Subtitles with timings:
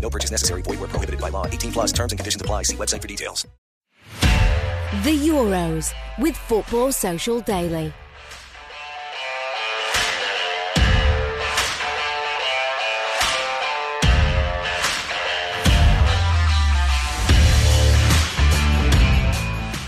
[0.00, 0.62] No purchase necessary.
[0.62, 1.46] Void were prohibited by law.
[1.46, 2.62] 18 plus terms and conditions apply.
[2.62, 3.46] See website for details.
[5.02, 7.92] The Euros with Football Social Daily.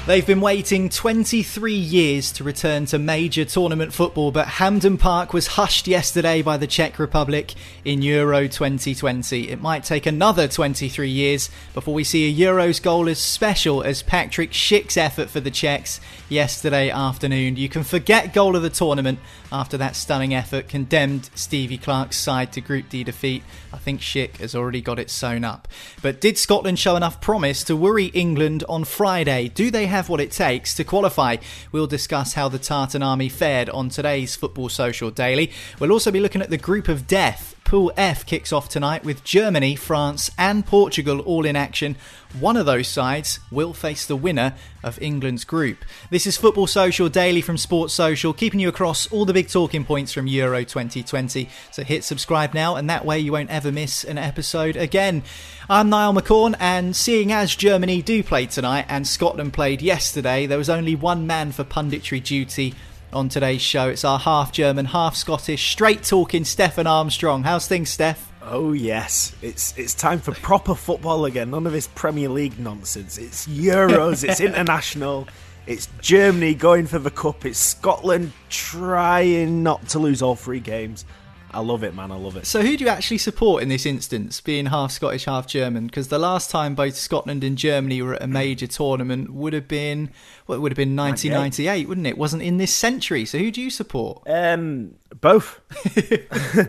[0.08, 5.48] They've been waiting 23 years to return to major tournament football, but Hampden Park was
[5.48, 7.52] hushed yesterday by the Czech Republic
[7.84, 9.50] in Euro 2020.
[9.50, 14.02] It might take another 23 years before we see a Euros goal as special as
[14.02, 17.56] Patrick Schick's effort for the Czechs yesterday afternoon.
[17.56, 19.18] You can forget goal of the tournament
[19.50, 23.42] after that stunning effort condemned Stevie Clarke's side to Group D defeat.
[23.72, 25.68] I think Schick has already got it sewn up.
[26.02, 29.48] But did Scotland show enough promise to worry England on Friday?
[29.48, 31.36] Do they have what it takes to qualify?
[31.72, 35.50] We'll discuss how the Tartan Army fared on today's Football Social Daily.
[35.78, 37.54] We'll also be looking at the group of death.
[37.68, 41.96] Pool F kicks off tonight with Germany, France, and Portugal all in action.
[42.40, 45.84] One of those sides will face the winner of England's group.
[46.08, 49.84] This is Football Social Daily from Sports Social, keeping you across all the big talking
[49.84, 51.50] points from Euro 2020.
[51.70, 55.22] So hit subscribe now, and that way you won't ever miss an episode again.
[55.68, 60.56] I'm Niall McCorn, and seeing as Germany do play tonight and Scotland played yesterday, there
[60.56, 62.74] was only one man for punditry duty
[63.12, 63.88] on today's show.
[63.88, 67.42] It's our half German, half Scottish, straight talking Stefan Armstrong.
[67.42, 68.30] How's things, Steph?
[68.42, 71.50] Oh yes, it's it's time for proper football again.
[71.50, 73.18] None of this Premier League nonsense.
[73.18, 74.26] It's Euros.
[74.26, 75.28] it's international.
[75.66, 77.44] It's Germany going for the cup.
[77.44, 81.04] It's Scotland trying not to lose all three games.
[81.50, 82.10] I love it, man.
[82.12, 82.46] I love it.
[82.46, 85.86] So, who do you actually support in this instance, being half Scottish, half German?
[85.86, 89.66] Because the last time both Scotland and Germany were at a major tournament would have
[89.66, 90.10] been,
[90.46, 92.18] well, it would have been 1998, wouldn't it?
[92.18, 93.24] Wasn't in this century.
[93.24, 94.22] So, who do you support?
[94.26, 95.60] Um, both,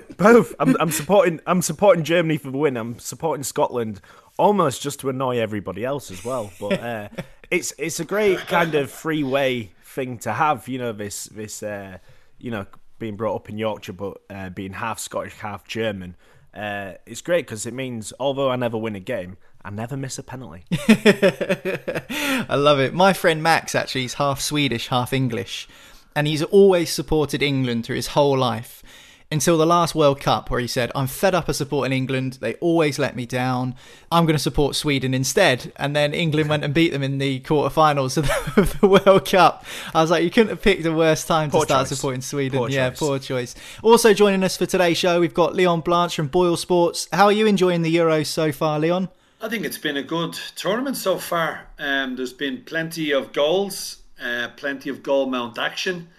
[0.18, 0.56] both.
[0.60, 1.42] I'm, I'm supporting.
[1.46, 2.78] I'm supporting Germany for the win.
[2.78, 4.02] I'm supporting Scotland
[4.38, 6.52] almost just to annoy everybody else as well.
[6.60, 7.10] But uh,
[7.52, 10.68] it's it's a great kind of free way thing to have.
[10.68, 11.98] You know this this uh,
[12.40, 12.66] you know
[13.00, 16.16] being brought up in Yorkshire, but uh, being half Scottish, half German.
[16.54, 20.18] Uh, it's great because it means although I never win a game, I never miss
[20.20, 20.64] a penalty.
[20.72, 22.94] I love it.
[22.94, 25.68] My friend Max actually is half Swedish, half English,
[26.16, 28.84] and he's always supported England through his whole life
[29.32, 32.40] until the last World Cup, where he said, I'm fed up of supporting England.
[32.42, 33.76] They always let me down.
[34.12, 35.72] I'm going to support Sweden instead.
[35.76, 39.26] And then England went and beat them in the quarterfinals of the, of the World
[39.30, 39.66] Cup.
[39.94, 41.98] I was like, you couldn't have picked a worse time Poor to start choice.
[41.98, 42.58] supporting Sweden.
[42.58, 43.00] Poor yeah, choice.
[43.00, 43.56] poor choice.
[43.84, 47.08] Also joining us for today's show, we've got Leon Blanche from Boyle Sports.
[47.14, 49.10] How are you enjoying the Euros so far, Leon?
[49.42, 51.68] I think it's been a good tournament so far.
[51.78, 56.10] Um, there's been plenty of goals, uh, plenty of goal mount action,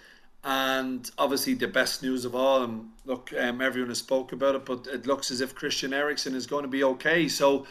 [0.43, 2.63] and obviously the best news of all.
[2.63, 6.35] And look, um, everyone has spoke about it, but it looks as if Christian Eriksen
[6.35, 7.27] is going to be okay.
[7.27, 7.65] So,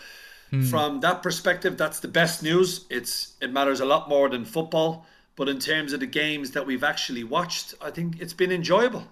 [0.69, 2.87] from that perspective, that's the best news.
[2.91, 5.07] It's it matters a lot more than football,
[5.37, 9.05] but in terms of the games that we've actually watched, I think it's been enjoyable.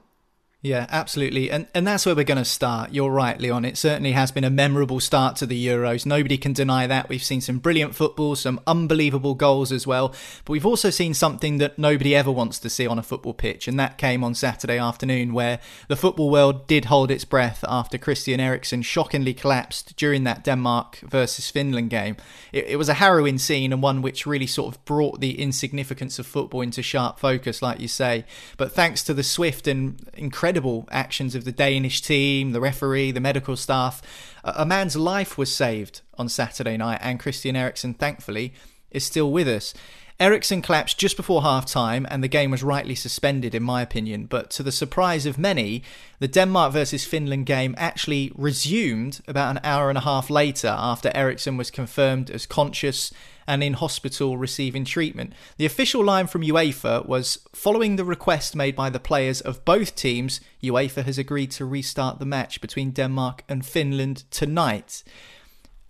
[0.61, 1.53] Yeah, absolutely.
[1.53, 2.93] And and that's where we're going to start.
[2.93, 3.65] You're right, Leon.
[3.65, 6.05] It certainly has been a memorable start to the Euros.
[6.05, 7.09] Nobody can deny that.
[7.09, 10.09] We've seen some brilliant football, some unbelievable goals as well.
[10.45, 13.69] But we've also seen something that nobody ever wants to see on a football pitch.
[13.69, 17.97] And that came on Saturday afternoon, where the football world did hold its breath after
[17.97, 22.17] Christian Eriksen shockingly collapsed during that Denmark versus Finland game.
[22.51, 26.19] It, it was a harrowing scene and one which really sort of brought the insignificance
[26.19, 28.25] of football into sharp focus, like you say.
[28.57, 33.11] But thanks to the swift and incredible incredible actions of the Danish team, the referee,
[33.11, 34.01] the medical staff.
[34.43, 38.55] A man's life was saved on Saturday night, and Christian Eriksen, thankfully,
[38.91, 39.75] is still with us.
[40.19, 44.25] Eriksen collapsed just before half time, and the game was rightly suspended, in my opinion.
[44.25, 45.83] But to the surprise of many,
[46.19, 51.13] the Denmark versus Finland game actually resumed about an hour and a half later after
[51.15, 53.13] Eriksen was confirmed as conscious
[53.49, 55.33] and in hospital receiving treatment.
[55.57, 59.97] The official line from UEFA was following the request made by the players of both
[59.97, 65.03] teams, UEFA has agreed to restart the match between Denmark and Finland tonight.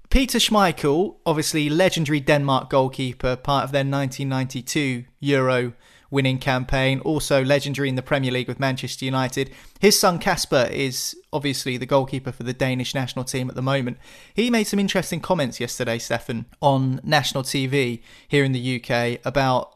[0.09, 5.75] Peter Schmeichel, obviously legendary Denmark goalkeeper, part of their 1992 Euro
[6.11, 9.51] winning campaign, also legendary in the Premier League with Manchester United.
[9.81, 13.99] His son Kasper is obviously the goalkeeper for the Danish national team at the moment.
[14.33, 19.75] He made some interesting comments yesterday, Stefan, on national TV here in the UK about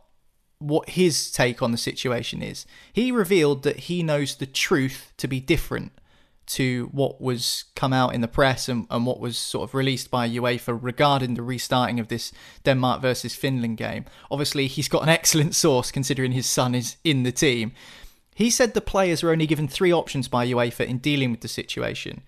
[0.58, 2.66] what his take on the situation is.
[2.92, 5.92] He revealed that he knows the truth to be different
[6.44, 10.10] to what was come out in the press and, and what was sort of released
[10.10, 12.32] by UEFA regarding the restarting of this
[12.64, 14.04] Denmark versus Finland game.
[14.30, 17.72] Obviously, he's got an excellent source considering his son is in the team.
[18.34, 21.48] He said the players were only given three options by UEFA in dealing with the
[21.48, 22.22] situation.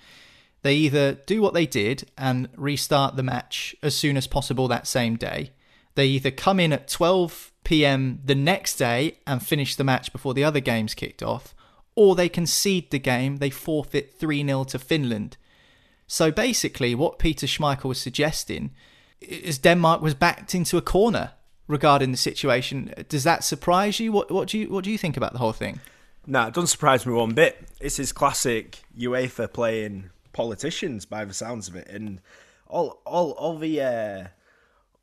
[0.63, 4.87] They either do what they did and restart the match as soon as possible that
[4.87, 5.51] same day.
[5.95, 10.35] They either come in at 12 pm the next day and finish the match before
[10.35, 11.55] the other games kicked off,
[11.97, 15.37] or they concede the game, they forfeit 3 0 to Finland.
[16.07, 18.73] So basically, what Peter Schmeichel was suggesting
[19.21, 21.33] is Denmark was backed into a corner
[21.67, 22.93] regarding the situation.
[23.09, 24.13] Does that surprise you?
[24.13, 25.81] What, what do you what do you think about the whole thing?
[26.27, 27.69] No, it doesn't surprise me one bit.
[27.81, 32.21] It's his classic UEFA playing politicians by the sounds of it, and
[32.67, 34.25] all all all the uh,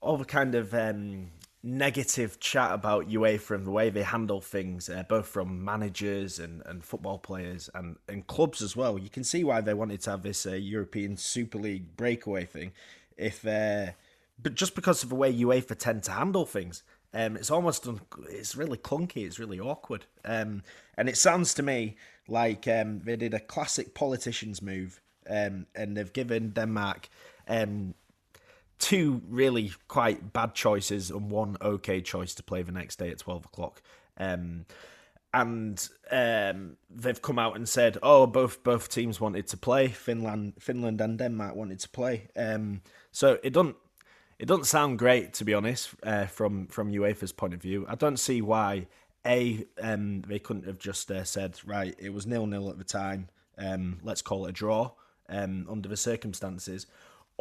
[0.01, 1.31] all the kind of um,
[1.63, 6.63] negative chat about UEFA and the way they handle things, uh, both from managers and,
[6.65, 8.97] and football players and, and clubs as well.
[8.97, 12.71] You can see why they wanted to have this uh, European Super League breakaway thing,
[13.17, 13.91] if uh,
[14.41, 16.83] but just because of the way UEFA tend to handle things.
[17.13, 17.99] Um, it's almost un-
[18.29, 19.25] it's really clunky.
[19.25, 20.63] It's really awkward, um,
[20.97, 21.97] and it sounds to me
[22.29, 27.09] like um, they did a classic politicians move, um, and they've given Denmark
[27.49, 27.95] um,
[28.81, 33.19] two really quite bad choices and one okay choice to play the next day at
[33.19, 33.81] 12 o'clock.
[34.17, 34.65] Um,
[35.33, 39.87] and um, they've come out and said, "Oh, both both teams wanted to play.
[39.87, 42.81] Finland, Finland, and Denmark wanted to play." Um,
[43.13, 43.77] so it doesn't
[44.39, 47.85] it doesn't sound great, to be honest, uh, from from UEFA's point of view.
[47.87, 48.87] I don't see why
[49.25, 52.83] a um, they couldn't have just uh, said, "Right, it was nil nil at the
[52.83, 53.29] time.
[53.57, 54.91] Um, let's call it a draw."
[55.29, 56.87] Um, under the circumstances,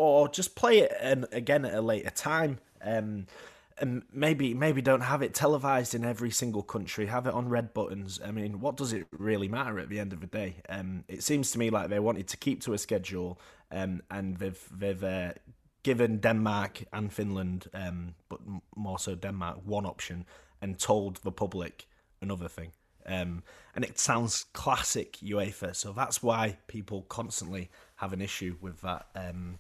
[0.01, 0.93] or just play it
[1.31, 2.59] again at a later time.
[2.83, 3.27] Um,
[3.77, 7.07] and maybe maybe don't have it televised in every single country.
[7.07, 8.19] Have it on red buttons.
[8.25, 10.57] I mean, what does it really matter at the end of the day?
[10.71, 13.39] Um, it seems to me like they wanted to keep to a schedule,
[13.71, 15.33] um, and they've they've uh,
[15.83, 18.41] given Denmark and Finland, um, but
[18.77, 20.25] more so Denmark, one option,
[20.63, 21.87] and told the public
[22.23, 22.73] another thing.
[23.07, 23.43] Um,
[23.75, 29.07] and it sounds classic UEFA, so that's why people constantly have an issue with that.
[29.15, 29.59] Um,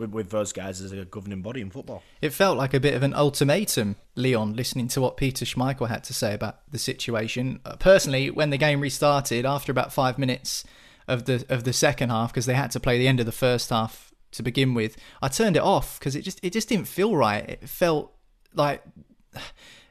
[0.00, 2.02] with, with those guys as a governing body in football.
[2.20, 6.02] It felt like a bit of an ultimatum, Leon, listening to what Peter Schmeichel had
[6.04, 7.60] to say about the situation.
[7.64, 10.64] Uh, personally, when the game restarted after about five minutes
[11.06, 13.32] of the of the second half, because they had to play the end of the
[13.32, 16.88] first half to begin with, I turned it off because it just it just didn't
[16.88, 17.48] feel right.
[17.48, 18.12] It felt
[18.54, 18.82] like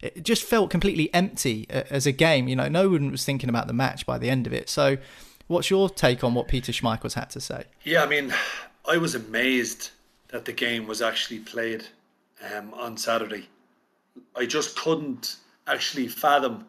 [0.01, 2.47] it just felt completely empty uh, as a game.
[2.47, 4.69] You know, no one was thinking about the match by the end of it.
[4.69, 4.97] So,
[5.47, 7.65] what's your take on what Peter Schmeichel's had to say?
[7.83, 8.33] Yeah, I mean,
[8.87, 9.91] I was amazed
[10.29, 11.85] that the game was actually played
[12.53, 13.49] um, on Saturday.
[14.35, 16.65] I just couldn't actually fathom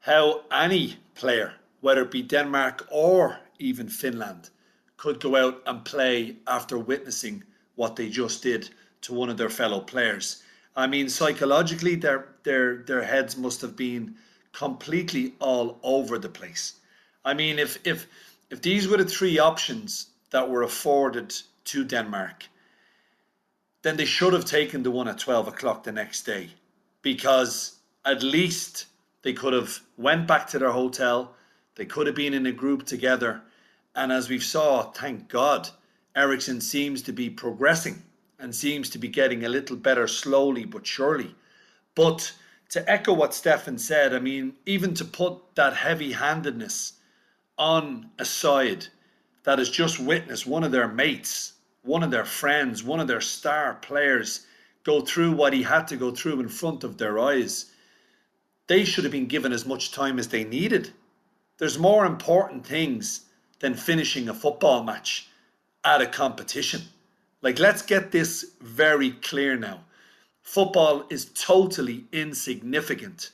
[0.00, 4.50] how any player, whether it be Denmark or even Finland,
[4.96, 7.42] could go out and play after witnessing
[7.74, 8.70] what they just did
[9.02, 10.42] to one of their fellow players.
[10.76, 14.16] I mean, psychologically, their their their heads must have been
[14.52, 16.74] completely all over the place.
[17.24, 18.06] I mean, if if
[18.50, 21.34] if these were the three options that were afforded
[21.64, 22.44] to Denmark,
[23.84, 26.48] then they should have taken the one at 12 o'clock the next day
[27.02, 28.86] because at least
[29.20, 31.36] they could have went back to their hotel
[31.76, 33.42] They could have been in a group together.
[33.94, 35.68] And as we've saw, thank God,
[36.16, 38.02] Eriksen seems to be progressing
[38.38, 41.34] and seems to be getting a little better slowly but surely.
[41.94, 42.32] But
[42.70, 46.94] to echo what Stefan said, I mean, even to put that heavy handedness
[47.58, 48.86] on a side
[49.42, 51.53] that has just witnessed one of their mates,
[51.84, 54.46] one of their friends, one of their star players
[54.84, 57.66] go through what he had to go through in front of their eyes,
[58.66, 60.90] they should have been given as much time as they needed.
[61.58, 63.26] There's more important things
[63.60, 65.28] than finishing a football match
[65.84, 66.82] at a competition.
[67.42, 69.80] Like, let's get this very clear now.
[70.42, 73.30] Football is totally insignificant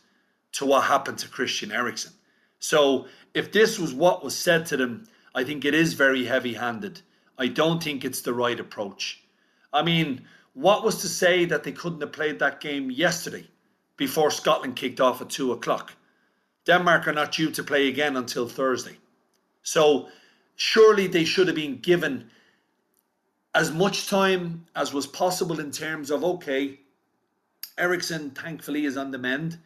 [0.52, 2.12] to what happened to Christian Eriksen.
[2.58, 6.54] So, if this was what was said to them, I think it is very heavy
[6.54, 7.02] handed.
[7.40, 9.24] I don't think it's the right approach.
[9.72, 13.46] I mean, what was to say that they couldn't have played that game yesterday
[13.96, 15.94] before Scotland kicked off at two o'clock?
[16.66, 18.98] Denmark are not due to play again until Thursday.
[19.62, 20.08] So
[20.56, 22.30] surely they should have been given
[23.54, 26.78] as much time as was possible in terms of okay,
[27.78, 29.58] Eriksen thankfully is on the mend.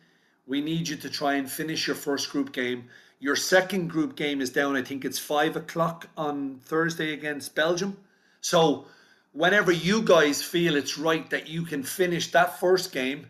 [0.46, 2.88] We need you to try and finish your first group game.
[3.24, 7.96] Your second group game is down, I think it's five o'clock on Thursday against Belgium.
[8.42, 8.84] So
[9.32, 13.28] whenever you guys feel it's right that you can finish that first game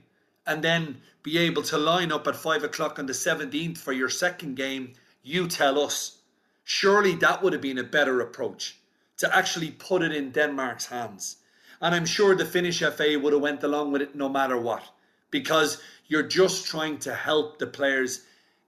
[0.48, 4.08] and then be able to line up at five o'clock on the 17th for your
[4.08, 6.18] second game, you tell us.
[6.64, 8.76] Surely that would have been a better approach
[9.18, 11.36] to actually put it in Denmark's hands.
[11.80, 14.82] And I'm sure the Finnish FA would have went along with it no matter what,
[15.30, 18.22] because you're just trying to help the players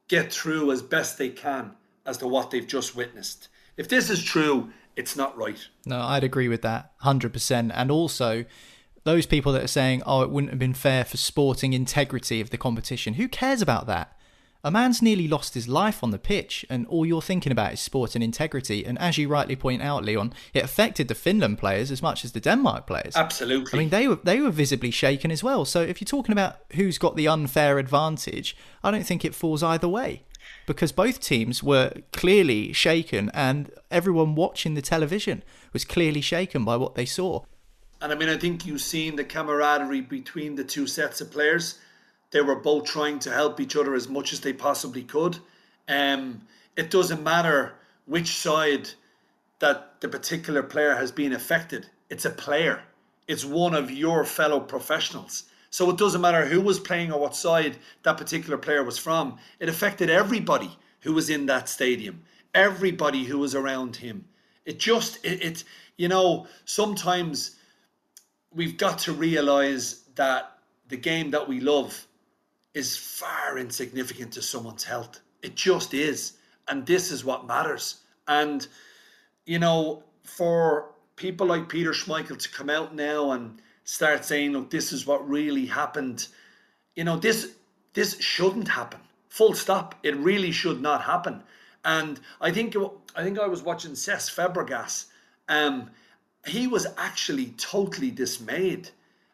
[0.08, 1.72] get through as best they can
[2.04, 3.48] as to what they've just witnessed.
[3.76, 5.68] If this is true, it's not right.
[5.84, 7.70] No, I'd agree with that 100%.
[7.74, 8.44] And also,
[9.04, 12.50] those people that are saying, oh, it wouldn't have been fair for sporting integrity of
[12.50, 14.15] the competition, who cares about that?
[14.66, 17.78] A man's nearly lost his life on the pitch, and all you're thinking about is
[17.78, 18.84] sport and integrity.
[18.84, 22.32] And as you rightly point out, Leon, it affected the Finland players as much as
[22.32, 23.14] the Denmark players.
[23.14, 23.70] Absolutely.
[23.72, 25.64] I mean, they were they were visibly shaken as well.
[25.64, 29.62] So if you're talking about who's got the unfair advantage, I don't think it falls
[29.62, 30.24] either way
[30.66, 36.74] because both teams were clearly shaken and everyone watching the television was clearly shaken by
[36.76, 37.44] what they saw.
[38.00, 41.78] And I mean, I think you've seen the camaraderie between the two sets of players.
[42.36, 45.38] They were both trying to help each other as much as they possibly could.
[45.88, 46.42] Um,
[46.76, 48.90] it doesn't matter which side
[49.60, 51.88] that the particular player has been affected.
[52.10, 52.82] It's a player.
[53.26, 55.44] It's one of your fellow professionals.
[55.70, 59.38] So it doesn't matter who was playing or what side that particular player was from.
[59.58, 62.22] It affected everybody who was in that stadium,
[62.54, 64.26] everybody who was around him.
[64.66, 65.64] It just, it, it
[65.96, 67.56] you know, sometimes
[68.52, 72.06] we've got to realize that the game that we love
[72.76, 75.20] is far insignificant to someone's health.
[75.40, 76.34] It just is.
[76.68, 78.02] And this is what matters.
[78.28, 78.66] And,
[79.46, 84.70] you know, for people like Peter Schmeichel to come out now and start saying, look,
[84.70, 86.28] this is what really happened.
[86.94, 87.52] You know, this
[87.94, 89.00] this shouldn't happen.
[89.30, 89.94] Full stop.
[90.02, 91.42] It really should not happen.
[91.82, 92.76] And I think
[93.14, 95.06] I think I was watching Cesc Fabregas.
[95.48, 95.90] Um,
[96.46, 98.90] he was actually totally dismayed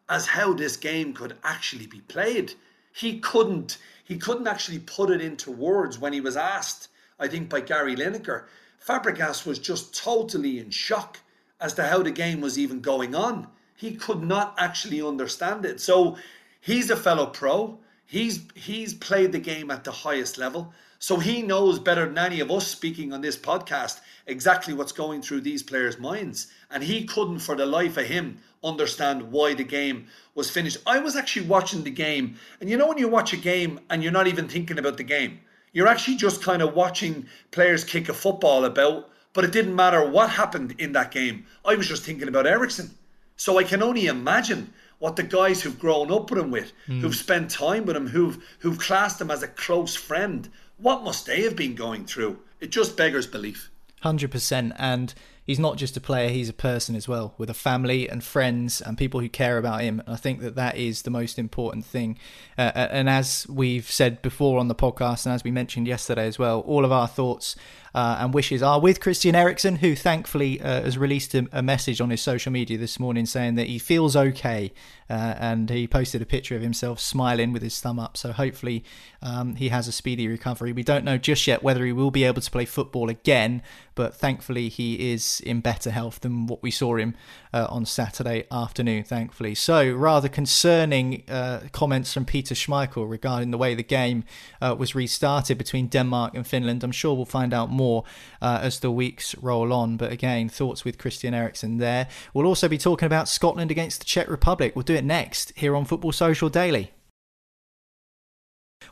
[0.09, 2.55] as how this game could actually be played.
[2.93, 7.49] He couldn't he couldn't actually put it into words when he was asked, I think
[7.49, 8.45] by Gary Lineker.
[8.85, 11.21] Fabregas was just totally in shock
[11.61, 13.47] as to how the game was even going on
[13.83, 15.81] he could not actually understand it.
[15.81, 16.17] So
[16.61, 17.81] he's a fellow pro.
[18.07, 20.73] He's he's played the game at the highest level.
[21.01, 25.21] So he knows better than any of us speaking on this podcast exactly what's going
[25.21, 26.47] through these players' minds.
[26.71, 30.79] And he couldn't for the life of him understand why the game was finished.
[30.87, 34.03] I was actually watching the game, and you know when you watch a game and
[34.03, 35.41] you're not even thinking about the game.
[35.73, 40.09] You're actually just kind of watching players kick a football about, but it didn't matter
[40.09, 41.47] what happened in that game.
[41.65, 42.91] I was just thinking about Eriksen.
[43.37, 47.01] So I can only imagine what the guys who've grown up with him with, mm.
[47.01, 51.27] who've spent time with him, who've who've classed him as a close friend, what must
[51.27, 52.39] they have been going through?
[52.61, 53.71] It just beggars belief.
[54.01, 55.13] Hundred percent, and
[55.45, 58.81] he's not just a player; he's a person as well, with a family and friends
[58.81, 60.03] and people who care about him.
[60.07, 62.19] I think that that is the most important thing.
[62.57, 66.27] Uh, uh, and as we've said before on the podcast, and as we mentioned yesterday
[66.27, 67.57] as well, all of our thoughts
[67.95, 72.01] uh, and wishes are with Christian Eriksen, who thankfully uh, has released a, a, message
[72.01, 74.73] on his social media this morning saying that he feels okay
[75.13, 78.17] uh, and he posted a picture of himself smiling with his thumb up.
[78.17, 78.83] So hopefully
[79.21, 80.73] um, he has a speedy recovery.
[80.73, 83.63] We don't know just yet whether he will be able to play football again,
[83.95, 87.15] but thankfully he is in better health than what we saw him
[87.53, 89.05] uh, on Saturday afternoon.
[89.05, 94.25] Thankfully, so rather concerning uh, comments from Peter Schmeichel regarding the way the game
[94.61, 96.83] uh, was restarted between Denmark and Finland.
[96.85, 98.05] I'm sure we'll find out more
[98.41, 99.97] uh, as the weeks roll on.
[99.97, 102.09] But again, thoughts with Christian Eriksen there.
[102.35, 104.75] We'll also be talking about Scotland against the Czech Republic.
[104.75, 106.93] We'll do it next here on Football Social Daily.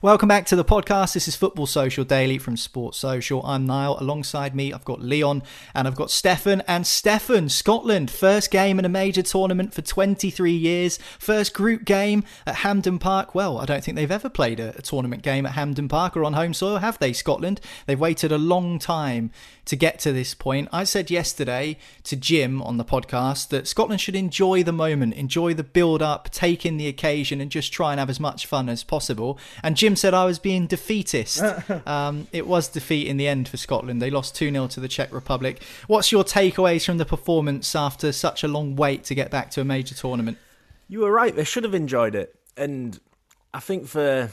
[0.03, 1.13] Welcome back to the podcast.
[1.13, 3.45] This is Football Social Daily from Sports Social.
[3.45, 3.99] I'm Niall.
[4.01, 5.43] Alongside me, I've got Leon
[5.75, 6.63] and I've got Stefan.
[6.63, 12.25] And Stefan, Scotland, first game in a major tournament for 23 years, first group game
[12.47, 13.35] at Hampden Park.
[13.35, 16.25] Well, I don't think they've ever played a, a tournament game at Hampden Park or
[16.25, 17.61] on home soil, have they, Scotland?
[17.85, 19.31] They've waited a long time
[19.71, 20.69] to get to this point.
[20.73, 25.55] I said yesterday to Jim on the podcast that Scotland should enjoy the moment, enjoy
[25.55, 28.69] the build up, take in the occasion, and just try and have as much fun
[28.69, 29.39] as possible.
[29.63, 31.41] And Jim said I was being defeatist.
[31.87, 34.03] um, it was defeat in the end for Scotland.
[34.03, 35.63] They lost 2 0 to the Czech Republic.
[35.87, 39.61] What's your takeaways from the performance after such a long wait to get back to
[39.61, 40.37] a major tournament?
[40.89, 41.37] You were right.
[41.37, 42.99] They should have enjoyed it, and
[43.55, 44.33] I think for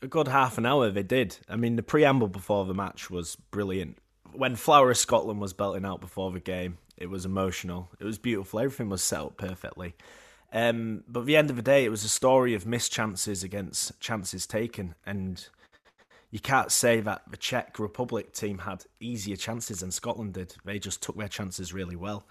[0.00, 1.36] a good half an hour they did.
[1.50, 3.98] I mean, the preamble before the match was brilliant
[4.32, 7.88] when Flower of Scotland was belting out before the game, it was emotional.
[7.98, 8.60] It was beautiful.
[8.60, 9.94] Everything was set up perfectly.
[10.52, 13.44] Um, but at the end of the day, it was a story of missed chances
[13.44, 14.94] against chances taken.
[15.06, 15.46] And
[16.30, 20.54] you can't say that the Czech Republic team had easier chances than Scotland did.
[20.64, 22.26] They just took their chances really well.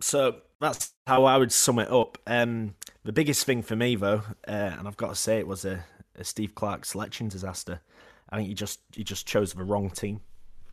[0.00, 2.18] So that's how I would sum it up.
[2.26, 2.74] Um,
[3.04, 5.84] the biggest thing for me, though, uh, and I've got to say, it was a,
[6.16, 7.80] a Steve Clarke selection disaster.
[8.28, 10.20] I think he just he just chose the wrong team.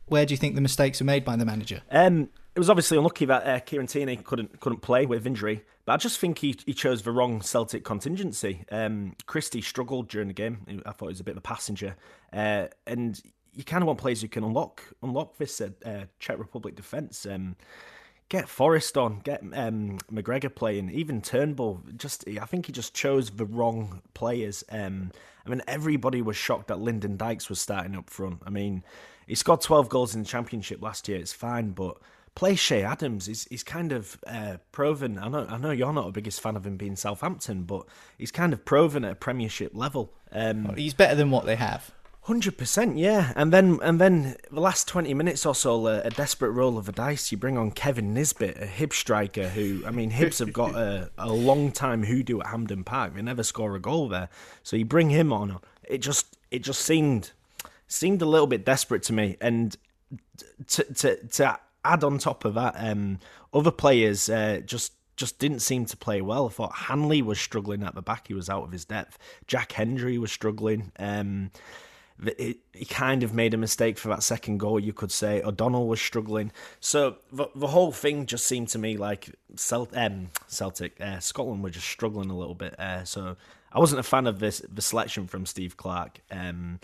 [0.06, 1.82] Where do you think the mistakes were made by the manager?
[1.90, 5.92] Um, it was obviously unlucky that uh, Kieran Tierney couldn't couldn't play with injury, but
[5.92, 8.64] I just think he, he chose the wrong Celtic contingency.
[8.70, 10.82] Um, Christie struggled during the game.
[10.86, 11.96] I thought he was a bit of a passenger,
[12.32, 13.20] uh, and
[13.54, 17.26] you kind of want players who can unlock unlock this uh, uh, Czech Republic defence.
[17.26, 17.56] Um,
[18.28, 21.82] get Forrest on, get um, McGregor playing, even Turnbull.
[21.96, 24.62] Just I think he just chose the wrong players.
[24.70, 25.10] Um,
[25.44, 28.42] I mean, everybody was shocked that Lyndon Dykes was starting up front.
[28.46, 28.82] I mean,
[29.26, 31.18] he scored 12 goals in the championship last year.
[31.18, 31.98] It's fine, but
[32.34, 33.26] play Che Adams.
[33.26, 35.18] He's, he's kind of uh, proven.
[35.18, 37.86] I know I know you're not a biggest fan of him being Southampton, but
[38.18, 40.12] he's kind of proven at a Premiership level.
[40.32, 41.92] Um, he's better than what they have.
[42.22, 43.32] Hundred percent, yeah.
[43.36, 46.86] And then and then the last twenty minutes or so, a, a, desperate roll of
[46.86, 47.30] the dice.
[47.30, 51.10] You bring on Kevin Nisbet, a Hib striker, who I mean, Hibs have got a,
[51.18, 53.14] a long time hoodoo at Hampden Park.
[53.14, 54.30] They never score a goal there,
[54.62, 55.60] so you bring him on.
[55.82, 57.32] It just it just seemed
[57.94, 59.36] seemed a little bit desperate to me.
[59.40, 59.76] And
[60.68, 63.18] to to to add on top of that, um,
[63.52, 66.46] other players uh, just just didn't seem to play well.
[66.46, 69.18] I thought Hanley was struggling at the back; he was out of his depth.
[69.46, 70.92] Jack Hendry was struggling.
[70.98, 71.50] Um,
[72.72, 75.42] he kind of made a mistake for that second goal, you could say.
[75.42, 76.52] O'Donnell was struggling.
[76.78, 81.64] So the, the whole thing just seemed to me like Celt, um, Celtic, uh, Scotland
[81.64, 82.78] were just struggling a little bit.
[82.78, 83.36] Uh, so
[83.72, 86.20] I wasn't a fan of this the selection from Steve Clarke.
[86.30, 86.78] Um,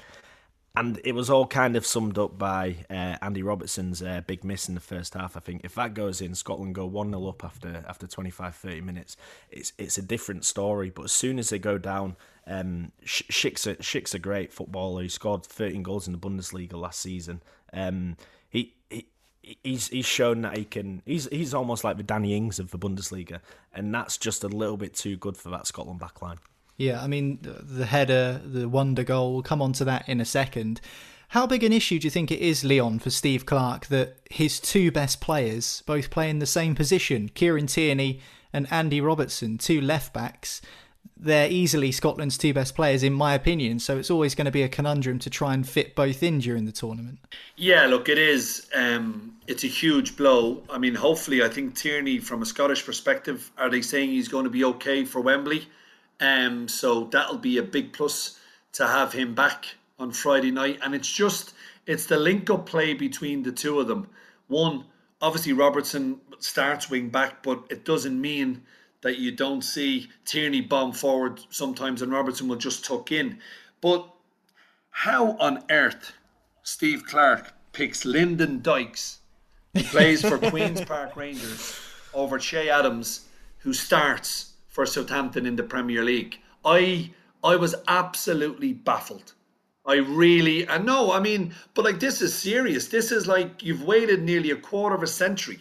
[0.77, 4.69] and it was all kind of summed up by uh, Andy Robertson's uh, big miss
[4.69, 5.37] in the first half.
[5.37, 8.81] I think if that goes in, Scotland go 1 0 up after after 25, 30
[8.81, 9.17] minutes.
[9.51, 10.91] It's it's a different story.
[10.91, 15.03] But as soon as they go down, um, Schick's, a, Schick's a great footballer.
[15.03, 17.43] He scored 13 goals in the Bundesliga last season.
[17.73, 18.17] Um,
[18.49, 19.09] he, he
[19.65, 21.03] he's he's shown that he can.
[21.05, 23.41] He's he's almost like the Danny Ings of the Bundesliga,
[23.73, 26.39] and that's just a little bit too good for that Scotland backline.
[26.81, 30.25] Yeah, I mean, the header, the wonder goal, we'll come on to that in a
[30.25, 30.81] second.
[31.29, 34.59] How big an issue do you think it is, Leon, for Steve Clarke, that his
[34.59, 39.79] two best players both play in the same position, Kieran Tierney and Andy Robertson, two
[39.79, 40.63] left backs?
[41.19, 44.63] They're easily Scotland's two best players, in my opinion, so it's always going to be
[44.63, 47.19] a conundrum to try and fit both in during the tournament.
[47.57, 48.71] Yeah, look, it is.
[48.75, 50.63] Um, it's a huge blow.
[50.71, 54.45] I mean, hopefully, I think Tierney, from a Scottish perspective, are they saying he's going
[54.45, 55.69] to be okay for Wembley?
[56.21, 58.39] Um, so that'll be a big plus
[58.73, 59.67] to have him back
[59.99, 60.79] on Friday night.
[60.83, 61.55] And it's just
[61.87, 64.09] it's the link up play between the two of them.
[64.49, 64.85] One,
[65.21, 68.63] obviously Robertson starts wing back, but it doesn't mean
[69.03, 73.39] that you don't see Tierney bomb forward sometimes and Robertson will just tuck in.
[73.81, 74.07] But
[74.91, 76.13] how on earth
[76.63, 79.21] Steve Clarke picks Lyndon Dykes,
[79.75, 81.79] who plays for Queen's Park Rangers,
[82.13, 83.27] over Che Adams,
[83.59, 86.39] who starts for Southampton in the Premier League.
[86.65, 87.11] I
[87.45, 89.35] I was absolutely baffled.
[89.85, 92.89] I really and no, I mean, but like this is serious.
[92.89, 95.59] This is like you've waited nearly a quarter of a century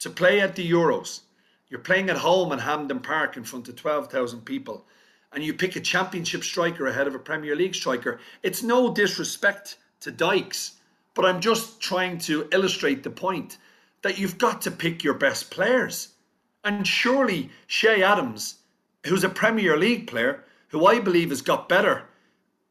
[0.00, 1.20] to play at the Euros.
[1.68, 4.84] You're playing at home at Hampden Park in front of 12,000 people,
[5.32, 8.20] and you pick a championship striker ahead of a Premier League striker.
[8.42, 10.72] It's no disrespect to Dykes,
[11.14, 13.56] but I'm just trying to illustrate the point
[14.02, 16.08] that you've got to pick your best players.
[16.64, 18.56] And surely Che Adams,
[19.06, 22.04] who's a Premier League player, who I believe has got better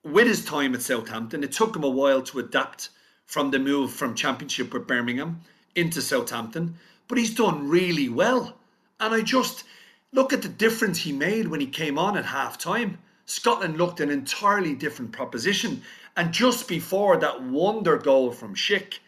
[0.04, 2.90] with his time at Southampton, it took him a while to adapt
[3.26, 5.42] from the move from Championship with Birmingham
[5.76, 6.76] into Southampton,
[7.08, 8.58] but he's done really well.
[9.00, 9.64] And I just
[10.12, 12.98] look at the difference he made when he came on at half time.
[13.26, 15.82] Scotland looked an entirely different proposition.
[16.18, 19.00] And just before that wonder goal from Schick,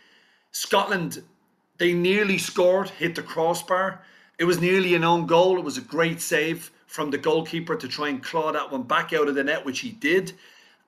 [0.51, 1.21] Scotland,
[1.77, 4.01] they nearly scored, hit the crossbar.
[4.43, 5.57] It was nearly an own goal.
[5.57, 9.13] It was a great save from the goalkeeper to try and claw that one back
[9.13, 10.33] out of the net, which he did.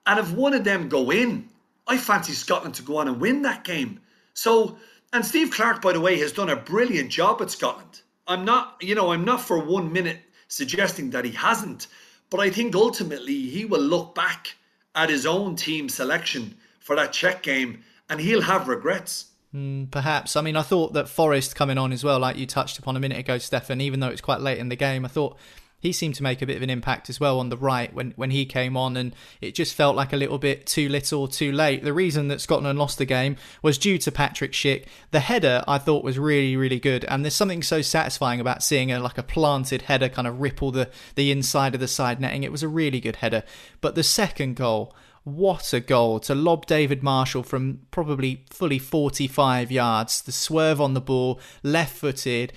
[0.06, 1.48] And if one of them go in,
[1.86, 4.00] I fancy Scotland to go on and win that game.
[4.34, 4.76] So,
[5.14, 8.02] and Steve Clarke, by the way, has done a brilliant job at Scotland.
[8.26, 11.86] I'm not, you know, I'm not for one minute suggesting that he hasn't,
[12.28, 14.54] but I think ultimately he will look back
[14.94, 19.28] at his own team selection for that Czech game and he'll have regrets.
[19.56, 20.36] Mm, perhaps.
[20.36, 23.00] I mean, I thought that Forrest coming on as well, like you touched upon a
[23.00, 25.38] minute ago, Stefan, even though it's quite late in the game, I thought
[25.78, 28.12] he seemed to make a bit of an impact as well on the right when,
[28.16, 31.52] when he came on, and it just felt like a little bit too little, too
[31.52, 31.84] late.
[31.84, 34.84] The reason that Scotland lost the game was due to Patrick Schick.
[35.10, 38.92] The header I thought was really, really good, and there's something so satisfying about seeing
[38.92, 42.42] a like a planted header kind of ripple the the inside of the side netting.
[42.42, 43.42] It was a really good header,
[43.80, 44.94] but the second goal.
[45.26, 50.22] What a goal to lob David Marshall from probably fully 45 yards.
[50.22, 52.52] The swerve on the ball, left footed,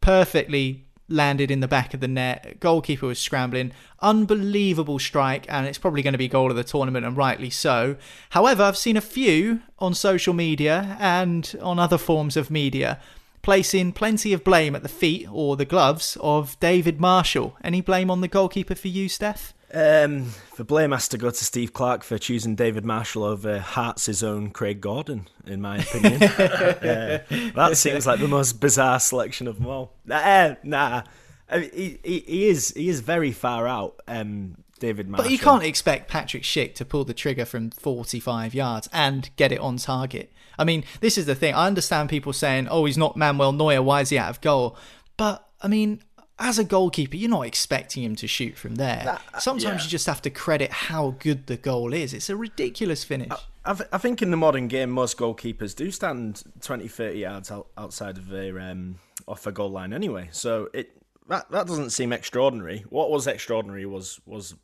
[0.00, 2.60] perfectly landed in the back of the net.
[2.60, 3.72] Goalkeeper was scrambling.
[3.98, 7.96] Unbelievable strike, and it's probably going to be goal of the tournament, and rightly so.
[8.30, 13.00] However, I've seen a few on social media and on other forms of media
[13.42, 17.56] placing plenty of blame at the feet or the gloves of David Marshall.
[17.64, 19.52] Any blame on the goalkeeper for you, Steph?
[19.74, 24.22] Um, the blame has to go to Steve Clarke for choosing David Marshall over Hearts'
[24.22, 26.22] own Craig Gordon, in my opinion.
[26.22, 27.18] uh,
[27.56, 29.92] that seems like the most bizarre selection of them all.
[30.08, 31.02] Uh, nah,
[31.50, 34.00] I mean, he, he, he is he is very far out.
[34.06, 35.24] Um, David Marshall.
[35.24, 39.52] But you can't expect Patrick Schick to pull the trigger from 45 yards and get
[39.52, 40.32] it on target.
[40.58, 41.54] I mean, this is the thing.
[41.54, 43.82] I understand people saying, "Oh, he's not Manuel Neuer.
[43.82, 44.76] Why is he out of goal?"
[45.16, 46.02] But I mean,
[46.38, 49.02] as a goalkeeper, you're not expecting him to shoot from there.
[49.04, 49.84] That, Sometimes yeah.
[49.84, 52.12] you just have to credit how good the goal is.
[52.12, 53.30] It's a ridiculous finish.
[53.64, 57.68] I, I, think in the modern game, most goalkeepers do stand 20, 30 yards out,
[57.78, 58.96] outside of their um,
[59.28, 60.28] off a goal line anyway.
[60.32, 60.90] So it
[61.28, 62.84] that that doesn't seem extraordinary.
[62.88, 64.54] What was extraordinary was was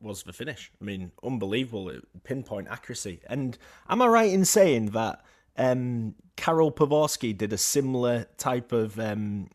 [0.00, 0.70] was the finish.
[0.80, 3.20] I mean, unbelievable pinpoint accuracy.
[3.28, 5.24] And am I right in saying that
[5.56, 9.50] um, Karel Poborsky did a similar type of um,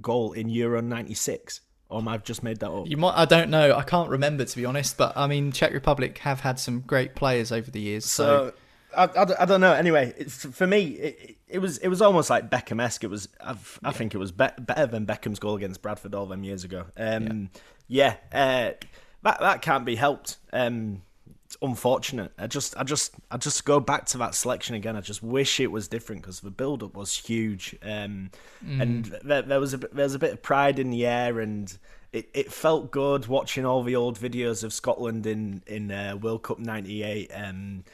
[0.00, 1.60] goal in Euro '96?
[1.88, 2.88] Or I've just made that up.
[2.88, 3.14] You might.
[3.16, 3.76] I don't know.
[3.76, 4.96] I can't remember to be honest.
[4.96, 8.04] But I mean, Czech Republic have had some great players over the years.
[8.06, 8.54] So, so
[8.96, 9.72] I, I, I, don't know.
[9.72, 13.04] Anyway, for me, it, it, was it was almost like Beckham esque.
[13.04, 13.28] It was.
[13.40, 16.64] I've, i think it was be- better than Beckham's goal against Bradford all them years
[16.64, 16.86] ago.
[16.96, 17.50] Um,
[17.86, 18.86] yeah, yeah uh,
[19.22, 20.38] that that can't be helped.
[20.52, 21.02] Um,
[21.46, 22.32] it's unfortunate.
[22.38, 24.96] I just, I just, I just go back to that selection again.
[24.96, 28.30] I just wish it was different because the build up was huge, um,
[28.64, 28.82] mm.
[28.82, 31.78] and there, there, was a there was a bit of pride in the air, and
[32.12, 36.42] it, it felt good watching all the old videos of Scotland in in uh, World
[36.42, 37.30] Cup '98.
[37.32, 37.84] Um,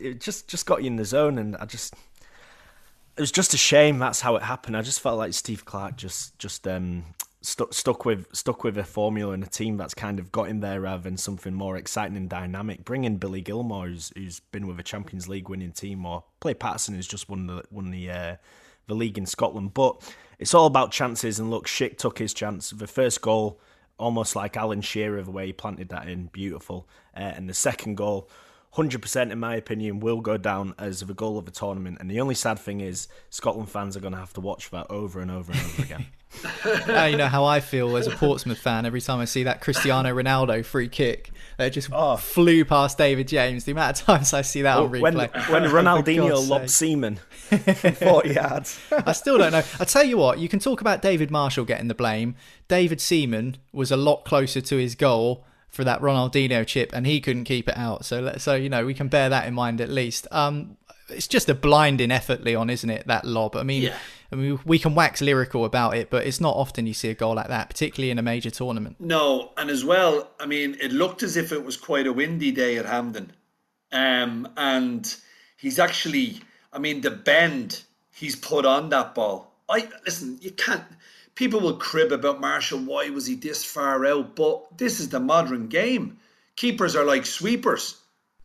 [0.00, 1.92] it just just got you in the zone, and I just
[3.14, 4.74] it was just a shame that's how it happened.
[4.74, 7.04] I just felt like Steve Clarke just just um,
[7.42, 10.60] stuck stuck with stuck with a formula and a team that's kind of got him
[10.60, 12.84] there rather than something more exciting and dynamic.
[12.84, 16.94] Bringing Billy Gilmour, who's, who's been with a Champions League winning team, or Clay Paterson,
[16.94, 18.36] who's just won the won the uh,
[18.86, 19.74] the league in Scotland.
[19.74, 21.38] But it's all about chances.
[21.38, 22.70] And look, Schick took his chance.
[22.70, 23.60] The first goal,
[23.98, 26.88] almost like Alan Shearer, the way he planted that in, beautiful.
[27.14, 28.30] Uh, and the second goal.
[28.76, 32.18] 100% in my opinion will go down as the goal of the tournament and the
[32.18, 35.30] only sad thing is Scotland fans are going to have to watch that over and
[35.30, 36.06] over and over again
[36.88, 39.60] uh, you know how I feel as a Portsmouth fan every time I see that
[39.60, 42.16] Cristiano Ronaldo free kick that just oh.
[42.16, 43.64] flew past David James.
[43.64, 45.50] The amount of times I see that well, on replay.
[45.50, 47.20] When, when Ronaldinho lobbed Seaman
[47.76, 48.80] from 40 yards.
[48.90, 49.62] I still don't know.
[49.78, 52.34] I tell you what, you can talk about David Marshall getting the blame.
[52.68, 57.20] David Seaman was a lot closer to his goal for that Ronaldinho chip, and he
[57.20, 58.04] couldn't keep it out.
[58.04, 60.26] So, so you know, we can bear that in mind at least.
[60.30, 60.76] Um,
[61.14, 63.06] it's just a blinding effort, Leon, isn't it?
[63.06, 63.56] That lob.
[63.56, 63.96] I mean, yeah.
[64.32, 67.14] I mean, we can wax lyrical about it, but it's not often you see a
[67.14, 68.96] goal like that, particularly in a major tournament.
[68.98, 72.50] No, and as well, I mean, it looked as if it was quite a windy
[72.50, 73.32] day at Hampden,
[73.92, 75.14] um, and
[75.58, 76.40] he's actually,
[76.72, 77.82] I mean, the bend
[78.14, 79.52] he's put on that ball.
[79.68, 80.82] I listen, you can't.
[81.34, 82.80] people will crib about Marshall.
[82.80, 84.36] Why was he this far out?
[84.36, 86.18] But this is the modern game.
[86.56, 87.98] Keepers are like sweepers.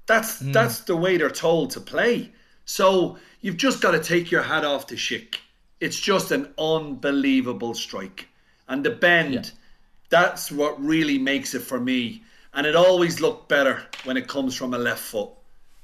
[0.06, 0.52] That's mm.
[0.54, 2.32] that's the way they're told to play.
[2.68, 5.38] So you've just got to take your hat off to Schick.
[5.80, 8.28] It's just an unbelievable strike,
[8.68, 9.34] and the bend.
[9.34, 9.42] Yeah.
[10.10, 12.24] That's what really makes it for me.
[12.54, 15.30] And it always looked better when it comes from a left foot.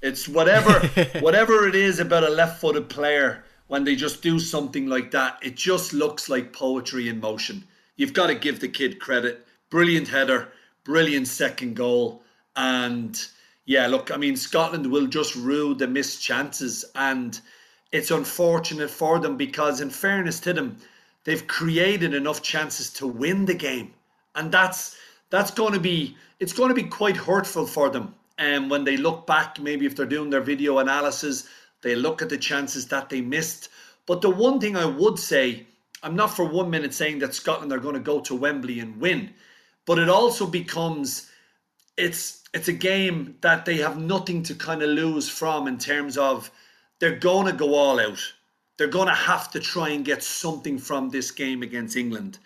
[0.02, 0.86] It's whatever
[1.20, 5.40] whatever it is about a left-footed player when they just do something like that.
[5.42, 7.64] It just looks like poetry in motion.
[7.96, 9.46] You've got to give the kid credit.
[9.70, 10.50] Brilliant header,
[10.84, 12.24] brilliant second goal,
[12.56, 13.20] and
[13.66, 17.40] yeah, look, I mean Scotland will just rue the missed chances, and
[17.92, 20.78] it's unfortunate for them because, in fairness to them,
[21.24, 23.94] they've created enough chances to win the game,
[24.36, 24.98] and that's
[25.30, 28.98] that's going to be it's going to be quite hurtful for them and when they
[28.98, 31.48] look back, maybe if they're doing their video analysis,
[31.82, 33.70] they look at the chances that they missed.
[34.06, 35.66] But the one thing I would say,
[36.02, 39.00] I'm not for one minute saying that Scotland are going to go to Wembley and
[39.00, 39.34] win,
[39.86, 41.30] but it also becomes
[41.96, 46.18] it's it's a game that they have nothing to kind of lose from in terms
[46.18, 46.52] of
[47.00, 48.34] they're going to go all out.
[48.78, 52.40] They're going to have to try and get something from this game against England.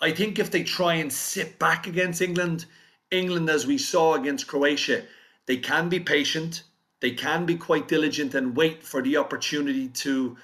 [0.00, 2.66] I think if they try and sit back against England,
[3.10, 5.02] England, as we saw against Croatia,
[5.46, 6.62] they can be patient,
[7.00, 10.36] they can be quite diligent and wait for the opportunity to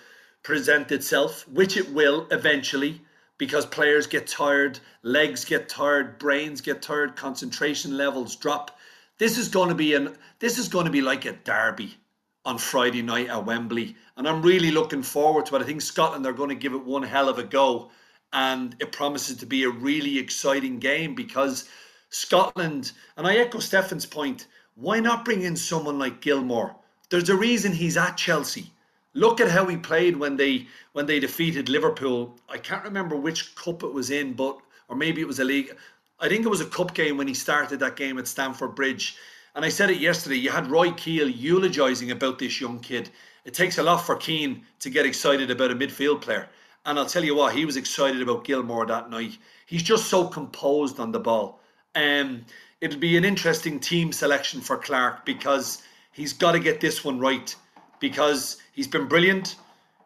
[0.43, 3.01] present itself, which it will eventually
[3.39, 8.79] because players get tired, legs get tired, brains get tired, concentration levels drop.
[9.19, 11.97] This is going to be an this is going to be like a derby
[12.45, 15.63] on Friday night at Wembley, and I'm really looking forward to it.
[15.63, 17.91] I think Scotland are going to give it one hell of a go,
[18.33, 21.69] and it promises to be a really exciting game because
[22.11, 26.75] Scotland, and I echo Stefan's point, why not bring in someone like Gilmour?
[27.09, 28.73] There's a reason he's at Chelsea.
[29.15, 32.37] Look at how he played when they when they defeated Liverpool.
[32.49, 35.75] I can't remember which cup it was in, but or maybe it was a league.
[36.21, 39.17] I think it was a cup game when he started that game at Stamford Bridge.
[39.55, 40.37] And I said it yesterday.
[40.37, 43.11] You had Roy Keane eulogising about this young kid.
[43.45, 46.49] It takes a lot for Keane to get excited about a midfield player.
[46.87, 49.39] And I'll tell you what, he was excited about Gilmour that night.
[49.67, 51.61] He's just so composed on the ball.
[51.95, 52.45] Um,
[52.81, 57.19] it'll be an interesting team selection for Clarke because he's got to get this one
[57.19, 57.55] right
[58.01, 59.57] because he's been brilliant.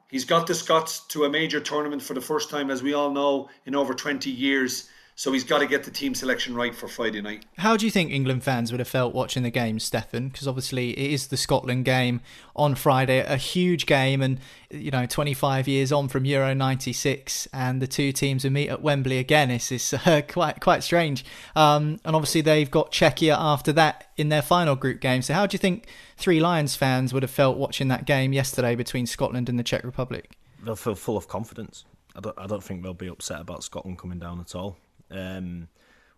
[0.08, 3.10] He's got the Scots to a major tournament for the first time, as we all
[3.10, 4.88] know, in over 20 years.
[5.18, 7.44] So he's got to get the team selection right for Friday night.
[7.56, 10.28] How do you think England fans would have felt watching the game, Stefan?
[10.28, 12.20] Because obviously it is the Scotland game
[12.54, 14.38] on Friday, a huge game, and
[14.70, 18.80] you know, 25 years on from Euro '96, and the two teams will meet at
[18.80, 19.50] Wembley again.
[19.50, 21.24] It's, it's uh, quite quite strange.
[21.56, 25.22] Um, and obviously they've got Czechia after that in their final group game.
[25.22, 28.76] So how do you think Three Lions fans would have felt watching that game yesterday
[28.76, 30.30] between Scotland and the Czech Republic?
[30.62, 31.86] They'll feel full of confidence.
[32.14, 34.76] I don't, I don't think they'll be upset about Scotland coming down at all
[35.10, 35.68] um,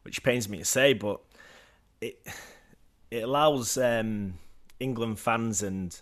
[0.02, 1.20] which pains me to say, but
[2.00, 2.20] it
[3.10, 4.34] it allows um,
[4.78, 6.00] England fans and,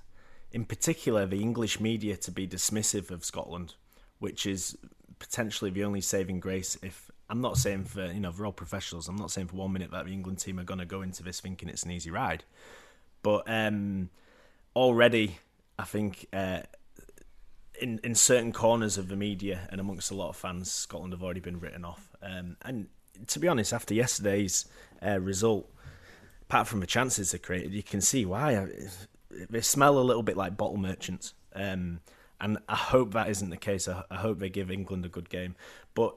[0.53, 3.75] in particular, the English media to be dismissive of Scotland,
[4.19, 4.77] which is
[5.19, 6.77] potentially the only saving grace.
[6.83, 9.09] If I'm not saying for you know, we're all professionals.
[9.09, 11.23] I'm not saying for one minute that the England team are going to go into
[11.23, 12.45] this thinking it's an easy ride,
[13.23, 14.11] but um,
[14.75, 15.39] already
[15.79, 16.27] I think.
[16.33, 16.61] Uh,
[17.81, 21.23] in, in certain corners of the media and amongst a lot of fans, Scotland have
[21.23, 22.11] already been written off.
[22.23, 22.89] Um, and
[23.27, 24.67] to be honest, after yesterday's
[25.05, 25.71] uh, result,
[26.43, 28.69] apart from the chances they created, you can see why.
[29.31, 31.35] They smell a little bit like bottle merchants.
[31.55, 32.01] Um,
[32.41, 33.89] and I hope that isn't the case.
[33.89, 35.57] I, I, hope they give England a good game.
[35.95, 36.15] But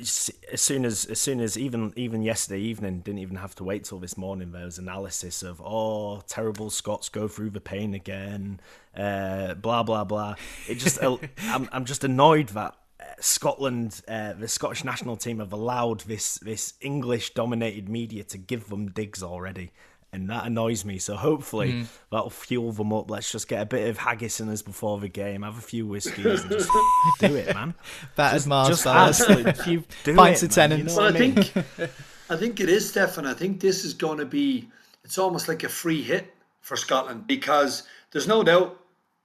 [0.00, 3.84] as soon as as soon as even even yesterday evening didn't even have to wait
[3.84, 8.60] till this morning there was analysis of oh terrible Scots go through the pain again
[8.96, 10.34] uh, blah blah blah
[10.68, 12.76] it just I'm, I'm just annoyed that
[13.20, 18.68] Scotland, uh, the Scottish national team have allowed this this English dominated media to give
[18.68, 19.72] them digs already.
[20.12, 20.98] And that annoys me.
[20.98, 21.86] So hopefully mm.
[22.10, 23.10] that'll fuel them up.
[23.10, 25.86] Let's just get a bit of haggis in us before the game, have a few
[25.86, 26.70] whiskies, and just
[27.20, 27.74] do it, man.
[28.16, 30.94] That is Mars bars, a few pints of Tennent's.
[30.94, 31.38] You know I, mean?
[31.38, 31.90] I think,
[32.28, 33.24] I think it is, Stefan.
[33.26, 34.68] I think this is going to be.
[35.04, 38.78] It's almost like a free hit for Scotland because there's no doubt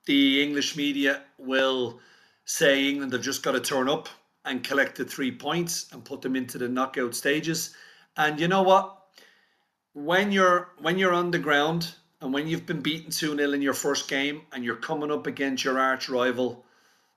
[0.05, 1.99] the English media will
[2.45, 4.07] say England have just got to turn up
[4.45, 7.75] and collect the three points and put them into the knockout stages.
[8.17, 8.94] And you know what?
[9.95, 13.73] When you're when you're on the ground and when you've been beaten 2-0 in your
[13.73, 16.65] first game and you're coming up against your arch rival,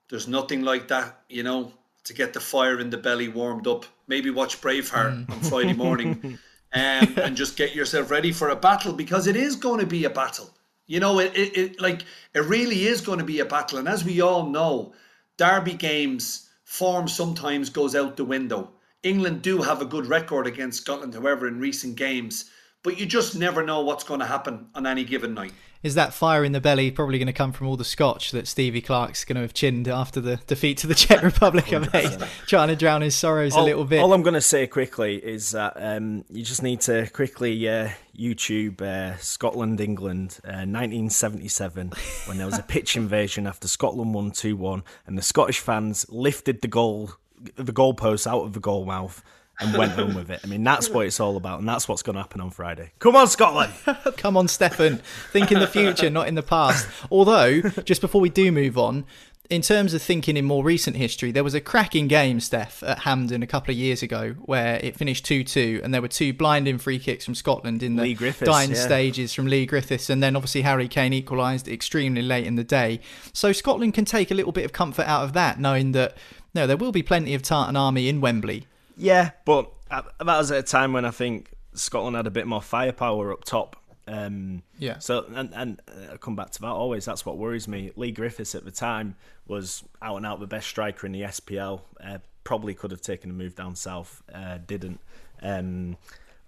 [0.09, 1.73] there's nothing like that, you know,
[2.05, 3.85] to get the fire in the belly warmed up.
[4.07, 5.31] Maybe watch Braveheart mm.
[5.31, 6.39] on Friday morning
[6.73, 10.05] um, and just get yourself ready for a battle because it is going to be
[10.05, 10.49] a battle.
[10.87, 13.81] You know, it, it, it like it really is going to be a battle.
[13.81, 14.95] And as we all know,
[15.37, 18.71] derby games form sometimes goes out the window.
[19.03, 22.51] England do have a good record against Scotland, however, in recent games,
[22.83, 26.13] but you just never know what's going to happen on any given night is that
[26.13, 29.25] fire in the belly probably going to come from all the scotch that Stevie Clarke's
[29.25, 31.73] going to have chinned after the defeat to the Czech Republic?
[31.73, 34.01] I mate, trying to drown his sorrows all, a little bit.
[34.01, 37.91] All I'm going to say quickly is that um, you just need to quickly uh,
[38.17, 41.93] YouTube uh, Scotland England uh, 1977
[42.27, 46.07] when there was a pitch invasion after Scotland won 2 1 and the Scottish fans
[46.09, 47.13] lifted the goal
[47.55, 49.23] the goalposts out of the goal mouth
[49.61, 50.41] and went home with it.
[50.45, 52.93] I mean, that's what it's all about, and that's what's going to happen on Friday.
[52.99, 53.73] Come on, Scotland!
[54.17, 54.99] Come on, Stefan.
[55.33, 56.89] Think in the future, not in the past.
[57.11, 59.05] Although, just before we do move on,
[59.51, 63.01] in terms of thinking in more recent history, there was a cracking game, Steph, at
[63.01, 66.33] Hampden a couple of years ago where it finished 2 2, and there were two
[66.33, 68.77] blinding free kicks from Scotland in the dying yeah.
[68.77, 73.01] stages from Leigh Griffiths, and then obviously Harry Kane equalised extremely late in the day.
[73.33, 76.17] So Scotland can take a little bit of comfort out of that, knowing that
[76.55, 78.67] no, there will be plenty of Tartan Army in Wembley
[78.99, 82.63] yeah, but that was at a time when I think Scotland had a bit more
[82.63, 83.77] firepower up top.
[84.07, 84.99] Um, yeah.
[84.99, 87.05] So and and uh, I come back to that always.
[87.05, 87.93] That's what worries me.
[87.97, 91.83] Leigh Griffiths at the time was out and out the best striker in the SPL.
[92.03, 94.23] Uh, probably could have taken a move down south.
[94.33, 95.01] Uh, didn't.
[95.43, 95.97] Um,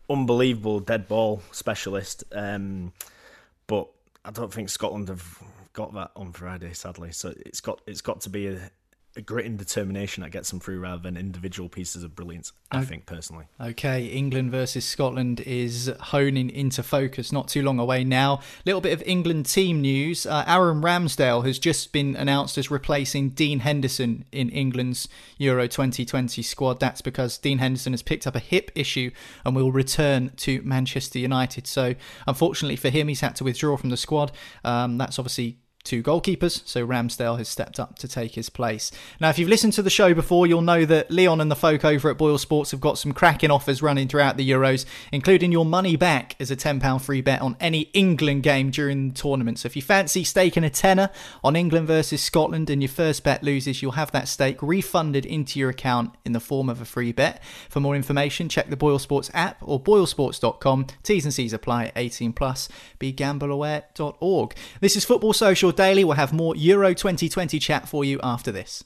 [0.08, 2.24] unbelievable dead ball specialist.
[2.32, 2.92] Um,
[3.66, 3.88] but
[4.24, 5.38] I don't think Scotland have
[5.72, 7.12] got that on Friday, sadly.
[7.12, 8.70] So it's got it's got to be a
[9.26, 12.86] grit and determination that gets them through rather than individual pieces of brilliance, I okay.
[12.86, 13.46] think, personally.
[13.60, 18.34] Okay, England versus Scotland is honing into focus not too long away now.
[18.34, 20.26] A little bit of England team news.
[20.26, 26.40] Uh, Aaron Ramsdale has just been announced as replacing Dean Henderson in England's Euro 2020
[26.42, 26.78] squad.
[26.78, 29.10] That's because Dean Henderson has picked up a hip issue
[29.44, 31.66] and will return to Manchester United.
[31.66, 31.96] So,
[32.28, 34.30] unfortunately for him, he's had to withdraw from the squad.
[34.64, 38.92] Um, that's obviously two goalkeepers, so Ramsdale has stepped up to take his place.
[39.20, 41.84] Now, if you've listened to the show before, you'll know that Leon and the folk
[41.84, 45.64] over at Boyle Sports have got some cracking offers running throughout the Euros, including your
[45.64, 49.58] money back as a £10 free bet on any England game during the tournament.
[49.58, 51.10] So if you fancy staking a tenner
[51.42, 55.58] on England versus Scotland and your first bet loses, you'll have that stake refunded into
[55.58, 57.42] your account in the form of a free bet.
[57.68, 60.86] For more information, check the Boyle Sports app or boylesports.com.
[61.02, 62.68] T's and C's apply 18 plus.
[62.98, 64.54] BeGambleAware.org.
[64.80, 66.04] This is Football Social Daily.
[66.04, 68.84] We'll have more Euro 2020 chat for you after this.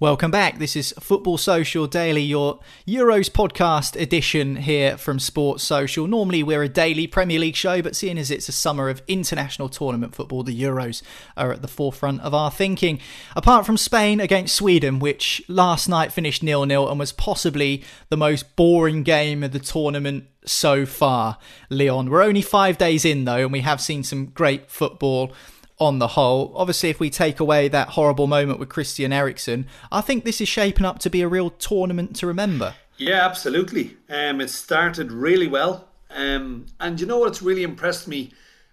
[0.00, 0.58] Welcome back.
[0.58, 2.58] This is Football Social Daily, your
[2.88, 6.06] Euros podcast edition here from Sports Social.
[6.06, 9.68] Normally, we're a daily Premier League show, but seeing as it's a summer of international
[9.68, 11.02] tournament football, the Euros
[11.36, 12.98] are at the forefront of our thinking.
[13.36, 18.16] Apart from Spain against Sweden, which last night finished nil nil and was possibly the
[18.16, 21.36] most boring game of the tournament so far,
[21.68, 22.08] Leon.
[22.08, 25.34] We're only five days in, though, and we have seen some great football
[25.80, 26.52] on the whole.
[26.54, 30.48] Obviously, if we take away that horrible moment with Christian Eriksen, I think this is
[30.48, 32.74] shaping up to be a real tournament to remember.
[32.98, 33.96] Yeah, absolutely.
[34.10, 35.88] Um, it started really well.
[36.10, 38.32] Um, and you know what's really impressed me?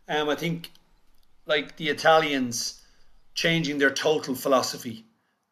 [0.10, 0.72] Um, I think,
[1.46, 2.82] like the Italians
[3.34, 5.06] changing their total philosophy.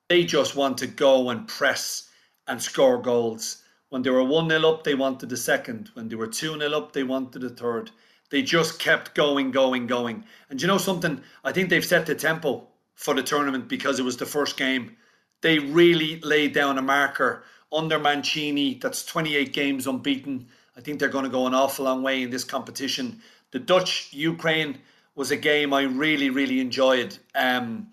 [0.10, 2.10] They just want to go and press
[2.48, 3.64] and score goals.
[3.90, 5.92] When they were 1 0 up, they wanted the second.
[5.94, 7.92] When they were 2 0 up, they wanted the third.
[8.30, 10.26] They just kept going, going, going.
[10.50, 11.22] And you know something?
[11.44, 14.96] I think they've set the tempo for the tournament because it was the first game.
[15.42, 18.80] They really laid down a marker under Mancini.
[18.82, 20.48] That's 28 games unbeaten.
[20.78, 23.22] I think they're going to go an awful long way in this competition.
[23.52, 24.80] The Dutch Ukraine
[25.16, 27.18] was a game I really, really enjoyed.
[27.34, 27.88] Um,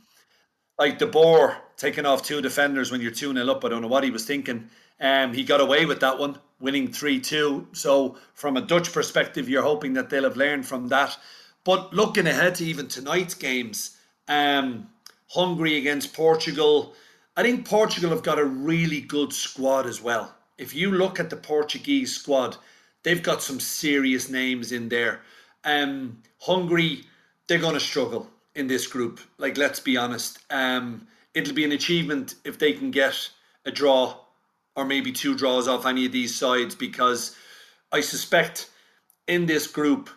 [0.79, 3.65] like De Boer taking off two defenders when you're 2 0 up.
[3.65, 4.69] I don't know what he was thinking.
[5.03, 7.69] Um, he got away with that one, winning 3 2.
[7.73, 11.19] So, from a Dutch perspective, you're hoping that they'll have learned from that.
[11.65, 14.89] But looking ahead to even tonight's games, um,
[15.29, 16.95] Hungary against Portugal,
[17.37, 20.35] I think Portugal have got a really good squad as well.
[20.57, 22.57] If you look at the Portuguese squad,
[23.03, 25.23] they've got some serious names in there.
[25.65, 27.05] Um, Hungary,
[27.47, 29.21] they're going to struggle in this group.
[29.39, 30.39] Like, let's be honest.
[30.51, 33.31] Um, it'll be an achievement if they can get
[33.65, 34.22] a draw
[34.77, 37.37] or maybe two draws off any of these sides because
[37.91, 38.71] I suspect
[39.29, 40.11] in this group,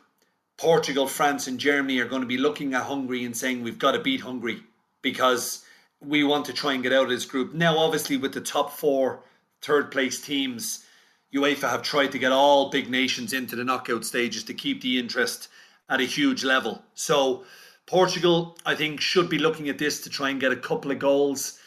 [0.57, 3.91] Portugal, France, and Germany are going to be looking at Hungary and saying we've got
[3.91, 4.61] to beat Hungary
[5.01, 5.65] because
[6.01, 7.53] we want to try and get out of this group.
[7.53, 9.23] Now, obviously, with the top four
[9.61, 10.85] third place teams,
[11.33, 14.97] UEFA have tried to get all big nations into the knockout stages to keep the
[14.97, 15.49] interest
[15.89, 16.81] at a huge level.
[16.93, 17.43] So,
[17.85, 20.99] Portugal, I think, should be looking at this to try and get a couple of
[20.99, 21.59] goals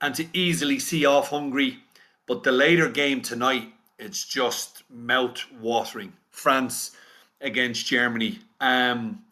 [0.00, 1.78] and to easily see off Hungary
[2.26, 6.12] but the later game tonight, it's just mouth watering.
[6.30, 6.92] France
[7.40, 8.38] against Germany.
[8.60, 9.24] Um,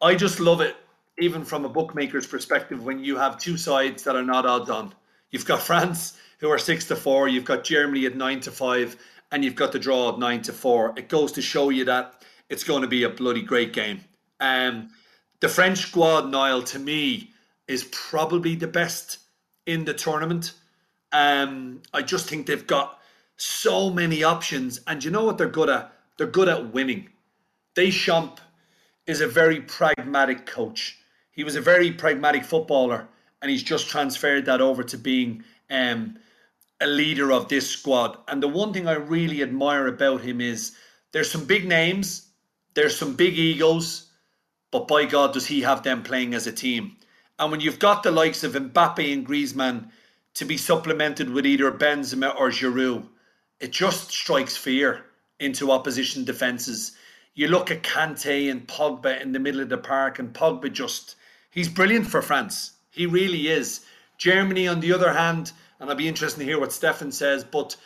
[0.00, 0.76] I just love it,
[1.18, 4.94] even from a bookmaker's perspective, when you have two sides that are not odds on.
[5.30, 7.28] You've got France who are six to four.
[7.28, 8.96] You've got Germany at nine to five,
[9.32, 10.92] and you've got the draw at nine to four.
[10.96, 14.00] It goes to show you that it's going to be a bloody great game.
[14.40, 14.90] Um,
[15.40, 17.30] the French squad, Niall, to me,
[17.66, 19.18] is probably the best
[19.66, 20.52] in the tournament.
[21.14, 22.98] Um, I just think they've got
[23.36, 25.92] so many options, and you know what they're good at?
[26.18, 27.08] They're good at winning.
[27.76, 28.40] Deschamps
[29.06, 30.98] is a very pragmatic coach.
[31.30, 33.06] He was a very pragmatic footballer,
[33.40, 36.18] and he's just transferred that over to being um,
[36.80, 38.18] a leader of this squad.
[38.26, 40.72] And the one thing I really admire about him is
[41.12, 42.26] there's some big names,
[42.74, 44.10] there's some big egos,
[44.72, 46.96] but by God, does he have them playing as a team?
[47.38, 49.90] And when you've got the likes of Mbappe and Griezmann
[50.34, 53.06] to be supplemented with either Benzema or Giroud,
[53.60, 55.04] it just strikes fear
[55.40, 56.96] into opposition defences.
[57.34, 61.16] You look at Kante and Pogba in the middle of the park, and Pogba just,
[61.50, 62.72] he's brilliant for France.
[62.90, 63.84] He really is.
[64.18, 67.76] Germany, on the other hand, and I'll be interested to hear what Stefan says, but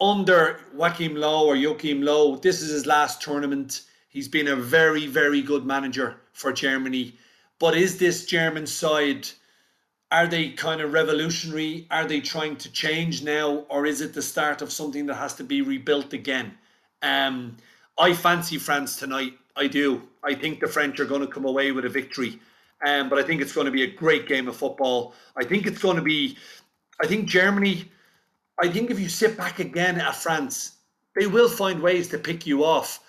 [0.00, 3.82] under Joachim Low or Joachim Low, this is his last tournament.
[4.08, 7.14] He's been a very, very good manager for Germany.
[7.58, 9.28] But is this German side,
[10.10, 11.86] are they kind of revolutionary?
[11.90, 13.66] Are they trying to change now?
[13.68, 16.56] Or is it the start of something that has to be rebuilt again?
[17.02, 17.56] Um,
[17.98, 19.34] I fancy France tonight.
[19.56, 20.02] I do.
[20.24, 22.40] I think the French are going to come away with a victory.
[22.86, 25.14] Um, but I think it's going to be a great game of football.
[25.36, 26.38] I think it's going to be,
[27.02, 27.90] I think Germany,
[28.60, 30.76] I think if you sit back again at France,
[31.16, 33.00] they will find ways to pick you off.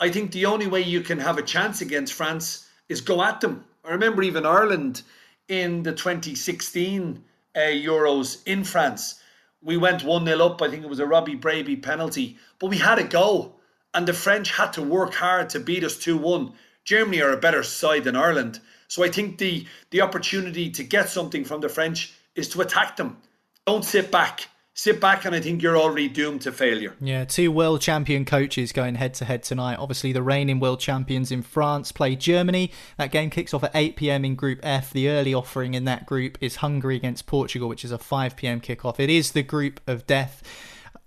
[0.00, 3.40] I think the only way you can have a chance against France is go at
[3.40, 3.64] them.
[3.84, 5.02] I remember even Ireland
[5.48, 7.24] in the 2016
[7.56, 9.20] uh, Euros in France.
[9.62, 10.62] We went 1 0 up.
[10.62, 13.54] I think it was a Robbie Brady penalty, but we had a go.
[13.94, 16.52] And the French had to work hard to beat us 2 1.
[16.84, 18.60] Germany are a better side than Ireland.
[18.86, 22.96] So I think the, the opportunity to get something from the French is to attack
[22.96, 23.18] them.
[23.66, 24.48] Don't sit back
[24.78, 26.94] sit back and I think you're already doomed to failure.
[27.00, 29.76] Yeah, two world champion coaches going head to head tonight.
[29.76, 32.70] Obviously, the reigning world champions in France play Germany.
[32.96, 34.92] That game kicks off at 8 pm in Group F.
[34.92, 38.60] The early offering in that group is Hungary against Portugal, which is a 5 pm
[38.60, 39.00] kickoff.
[39.00, 40.44] It is the group of death.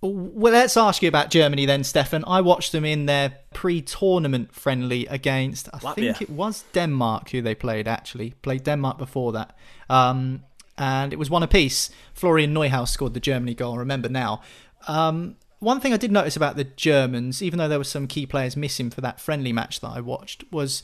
[0.02, 2.26] Well, let's ask you about Germany then, Stefan.
[2.28, 5.96] I watched them in their pre-tournament friendly against, I Latvia.
[5.96, 7.88] think it was Denmark who they played.
[7.88, 9.56] Actually, played Denmark before that.
[9.90, 10.44] Um,
[10.78, 11.90] and it was one apiece.
[12.14, 13.76] Florian Neuhaus scored the Germany goal.
[13.76, 14.42] I remember now.
[14.88, 18.26] Um, one thing I did notice about the Germans, even though there were some key
[18.26, 20.82] players missing for that friendly match that I watched, was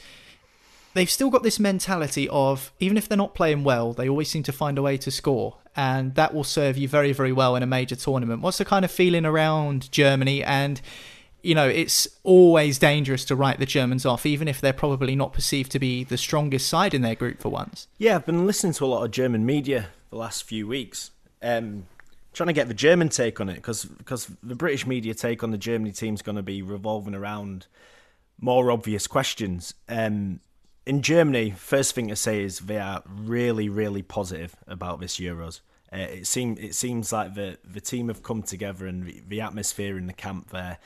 [0.93, 4.43] they've still got this mentality of even if they're not playing well, they always seem
[4.43, 7.63] to find a way to score, and that will serve you very, very well in
[7.63, 8.41] a major tournament.
[8.41, 10.79] What's the kind of feeling around Germany and?
[11.43, 15.33] You know, it's always dangerous to write the Germans off, even if they're probably not
[15.33, 17.87] perceived to be the strongest side in their group for once.
[17.97, 21.11] Yeah, I've been listening to a lot of German media the last few weeks,
[21.41, 21.85] um,
[22.33, 25.51] trying to get the German take on it because because the British media take on
[25.51, 27.67] the Germany team is going to be revolving around
[28.39, 29.73] more obvious questions.
[29.87, 30.39] Um,
[30.85, 35.59] in Germany, first thing to say is they are really, really positive about this Euros.
[35.91, 39.41] Uh, it seems it seems like the the team have come together and the, the
[39.41, 40.77] atmosphere in the camp there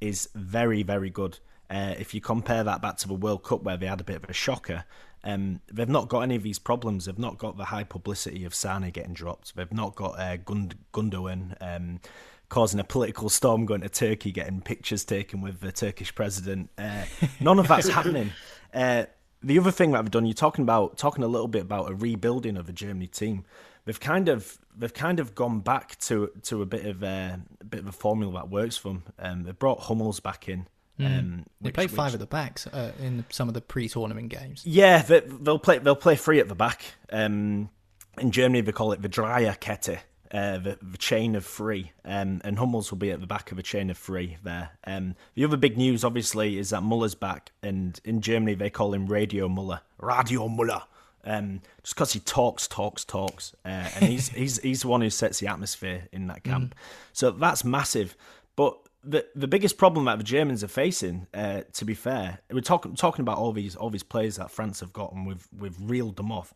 [0.00, 1.38] is very, very good.
[1.70, 4.16] Uh, if you compare that back to the World Cup where they had a bit
[4.16, 4.84] of a shocker,
[5.24, 7.04] um, they've not got any of these problems.
[7.04, 9.56] They've not got the high publicity of Sane getting dropped.
[9.56, 12.00] They've not got uh, Gund- Gundogan um,
[12.48, 16.70] causing a political storm going to Turkey, getting pictures taken with the Turkish president.
[16.78, 17.04] Uh,
[17.40, 18.32] none of that's happening.
[18.72, 19.04] Uh,
[19.42, 21.94] the other thing that I've done, you're talking about talking a little bit about a
[21.94, 23.44] rebuilding of a Germany team.
[23.84, 27.64] They've kind of they've kind of gone back to to a bit of a, a
[27.64, 29.02] bit of a formula that works for them.
[29.18, 30.66] Um, they brought Hummels back in.
[30.98, 31.18] Mm.
[31.18, 34.62] Um, they play five which, at the backs uh, in some of the pre-tournament games.
[34.64, 35.78] Yeah, they, will play.
[35.78, 36.82] They'll play three at the back.
[37.12, 37.70] Um,
[38.18, 40.00] in Germany, they call it the Dreierkette,
[40.32, 43.58] uh, the, the, chain of three, um, and Hummels will be at the back of
[43.60, 44.70] a chain of three there.
[44.84, 48.92] Um, the other big news, obviously, is that Muller's back, and in Germany they call
[48.92, 50.82] him Radio Muller, Radio Muller
[51.24, 55.10] um, just because he talks, talks, talks, uh, and he's he's he's the one who
[55.10, 56.74] sets the atmosphere in that camp.
[56.74, 56.78] Mm.
[57.12, 58.16] So that's massive.
[58.56, 62.60] But the the biggest problem that the Germans are facing, uh, to be fair, we're
[62.60, 65.24] talking talking about all these all these players that France have gotten.
[65.24, 66.52] We've we've reeled them off.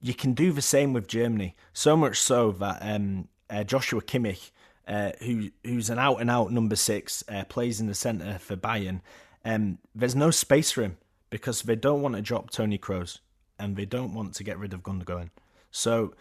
[0.00, 1.56] You can do the same with Germany.
[1.72, 4.50] So much so that um, uh, Joshua Kimmich,
[4.86, 8.56] uh, who who's an out and out number six, uh, plays in the centre for
[8.56, 9.00] Bayern.
[9.44, 10.98] Um, there's no space for him
[11.30, 13.18] because they don't want to drop Tony Kroos
[13.58, 15.30] and they don't want to get rid of Gundogan.
[15.70, 16.14] So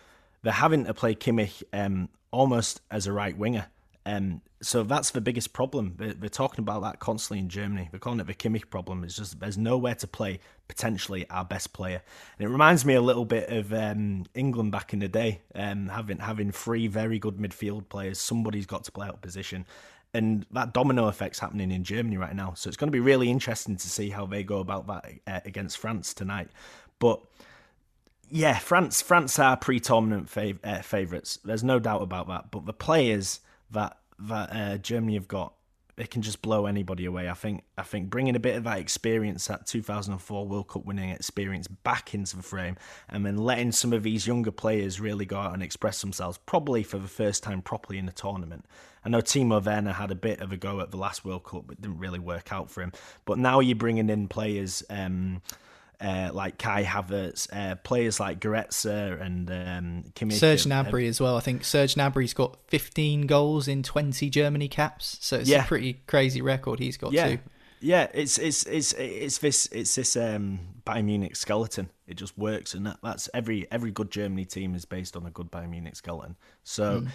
[0.44, 3.68] they're having to play Kimmich um, almost as a right winger.
[4.06, 5.96] Um, so that's the biggest problem.
[5.98, 7.90] They're, they're, talking about that constantly in Germany.
[7.92, 9.04] They're calling it the Kimmich problem.
[9.04, 12.02] It's just there's nowhere to play potentially our best player.
[12.40, 15.90] And it reminds me a little bit of um, England back in the day, um,
[15.90, 18.20] having having three very good midfield players.
[18.20, 19.66] Somebody's got to play out position.
[20.14, 22.54] And that domino effect's happening in Germany right now.
[22.56, 25.42] So it's going to be really interesting to see how they go about that uh,
[25.44, 26.50] against France tonight.
[27.00, 27.22] But
[28.30, 31.40] yeah, France France are pre-tournament fav- uh, favourites.
[31.44, 32.52] There's no doubt about that.
[32.52, 33.40] But the players
[33.72, 35.54] that that uh, Germany have got,
[35.96, 37.30] they can just blow anybody away.
[37.30, 41.10] I think I think bringing a bit of that experience, that 2004 World Cup winning
[41.10, 42.76] experience, back into the frame,
[43.08, 46.84] and then letting some of these younger players really go out and express themselves, probably
[46.84, 48.66] for the first time properly in a tournament.
[49.06, 51.64] I know Timo Werner had a bit of a go at the last World Cup,
[51.68, 52.92] but didn't really work out for him.
[53.24, 54.84] But now you're bringing in players.
[54.90, 55.42] Um,
[56.00, 60.34] uh, like Kai Havertz, uh, players like Goretzka and um, Kimmich.
[60.34, 61.38] Serge Gnabry as well.
[61.38, 65.64] I think Serge Gnabry's got 15 goals in 20 Germany caps, so it's yeah.
[65.64, 67.30] a pretty crazy record he's got yeah.
[67.30, 67.40] too.
[67.80, 71.92] Yeah, it's it's it's it's this it's this um, Bayern Munich skeleton.
[72.08, 75.30] It just works, and that, that's every every good Germany team is based on a
[75.30, 76.38] good Bayern Munich skeleton.
[76.64, 77.08] So mm.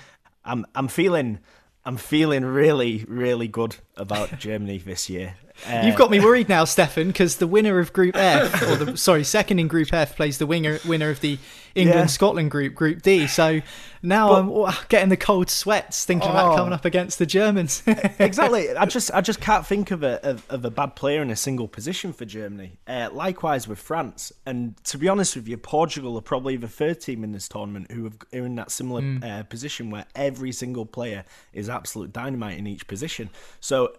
[0.45, 1.41] I'm I'm feeling
[1.85, 5.37] I'm feeling really, really good about Germany this year.
[5.67, 8.97] Uh, You've got me worried now, Stefan, because the winner of Group F, or the
[8.97, 11.39] sorry, second in Group F, plays the winner winner of the
[11.75, 12.07] England yeah.
[12.07, 13.27] Scotland group, Group D.
[13.27, 13.61] So
[14.03, 17.83] now but, I'm getting the cold sweats thinking oh, about coming up against the Germans.
[18.19, 18.75] exactly.
[18.75, 21.37] I just I just can't think of a of, of, a bad player in a
[21.37, 22.73] single position for Germany.
[22.87, 27.01] Uh, likewise with France, and to be honest with you, Portugal are probably the third
[27.01, 29.25] team in this tournament who have, are in that similar mm.
[29.25, 33.31] uh, position where every single player is absolute dynamite in each position.
[33.61, 33.92] So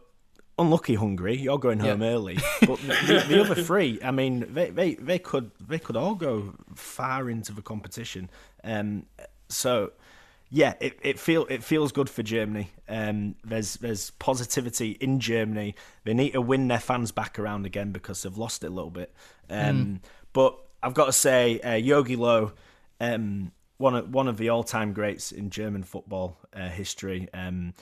[0.57, 2.09] unlucky Hungary, you're going home yeah.
[2.09, 2.37] early.
[2.61, 6.53] But the, the, other three, I mean, they, they, they could they could all go
[6.75, 8.29] far into the competition.
[8.63, 9.05] Um,
[9.49, 9.91] so
[10.49, 12.69] yeah, it, it feel it feels good for Germany.
[12.87, 15.75] Um, there's there's positivity in Germany.
[16.03, 18.91] They need to win their fans back around again because they've lost it a little
[18.91, 19.11] bit.
[19.49, 19.99] Um, mm.
[20.31, 22.51] But I've got to say, uh, Jogi Löw,
[22.99, 27.27] um, one of one of the all time greats in German football uh, history.
[27.33, 27.73] Um,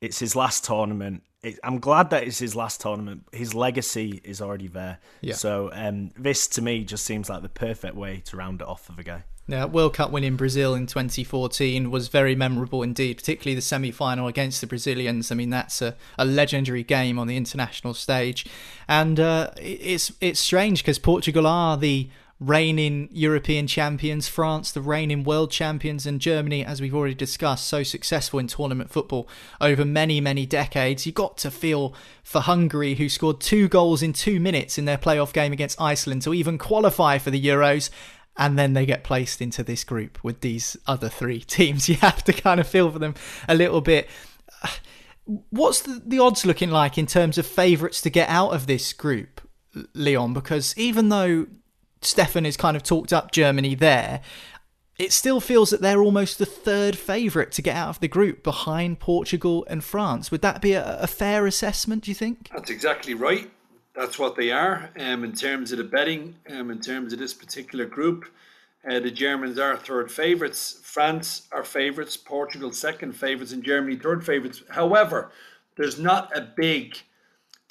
[0.00, 1.22] it's his last tournament.
[1.42, 3.24] It, I'm glad that it's his last tournament.
[3.32, 4.98] His legacy is already there.
[5.20, 5.34] Yeah.
[5.34, 8.84] So um, this to me just seems like the perfect way to round it off
[8.84, 9.24] for the guy.
[9.46, 13.90] Yeah, World Cup win in Brazil in 2014 was very memorable indeed, particularly the semi
[13.90, 15.32] final against the Brazilians.
[15.32, 18.46] I mean, that's a, a legendary game on the international stage.
[18.86, 22.10] And uh, it's, it's strange because Portugal are the
[22.40, 27.82] reigning European champions, France, the reigning world champions, and Germany, as we've already discussed, so
[27.82, 29.28] successful in tournament football
[29.60, 31.04] over many, many decades.
[31.04, 34.96] You got to feel for Hungary, who scored two goals in two minutes in their
[34.96, 37.90] playoff game against Iceland to even qualify for the Euros.
[38.38, 41.90] And then they get placed into this group with these other three teams.
[41.90, 43.14] You have to kind of feel for them
[43.48, 44.08] a little bit.
[45.50, 48.94] What's the, the odds looking like in terms of favourites to get out of this
[48.94, 49.42] group,
[49.94, 50.32] Leon?
[50.32, 51.46] Because even though
[52.02, 54.20] Stefan has kind of talked up Germany there,
[54.98, 58.42] it still feels that they're almost the third favourite to get out of the group
[58.42, 60.30] behind Portugal and France.
[60.30, 62.50] Would that be a, a fair assessment, do you think?
[62.54, 63.50] That's exactly right.
[63.94, 67.34] That's what they are um, in terms of the betting, um, in terms of this
[67.34, 68.26] particular group.
[68.88, 70.80] Uh, the Germans are third favourites.
[70.82, 72.16] France are favourites.
[72.16, 73.52] Portugal second favourites.
[73.52, 74.62] And Germany third favourites.
[74.70, 75.32] However,
[75.76, 76.98] there's not a big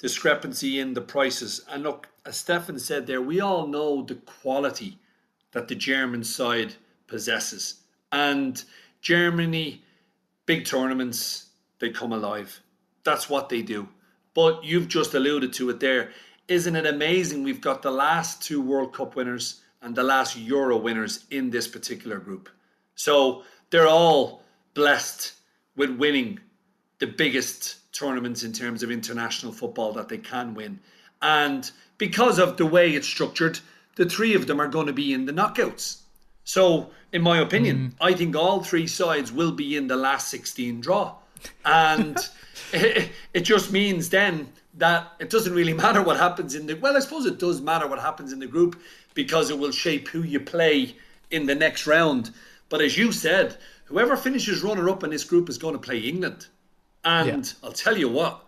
[0.00, 1.64] discrepancy in the prices.
[1.70, 4.98] And look, as Stefan said there, we all know the quality
[5.52, 6.74] that the German side
[7.06, 7.82] possesses.
[8.10, 8.62] And
[9.00, 9.82] Germany,
[10.46, 12.60] big tournaments, they come alive.
[13.04, 13.88] That's what they do.
[14.34, 16.10] But you've just alluded to it there.
[16.48, 17.42] Isn't it amazing?
[17.42, 21.68] We've got the last two World Cup winners and the last Euro winners in this
[21.68, 22.48] particular group.
[22.94, 24.42] So they're all
[24.74, 25.32] blessed
[25.76, 26.38] with winning
[26.98, 30.78] the biggest tournaments in terms of international football that they can win.
[31.22, 33.60] And because of the way it's structured,
[33.96, 36.00] the three of them are going to be in the knockouts.
[36.44, 37.94] So, in my opinion, mm.
[38.00, 41.14] I think all three sides will be in the last 16 draw.
[41.64, 42.16] And
[42.72, 46.96] it, it just means then that it doesn't really matter what happens in the well,
[46.96, 48.80] I suppose it does matter what happens in the group
[49.14, 50.94] because it will shape who you play
[51.30, 52.30] in the next round.
[52.68, 55.98] But as you said, whoever finishes runner up in this group is going to play
[55.98, 56.46] England.
[57.04, 57.52] And yeah.
[57.62, 58.44] I'll tell you what,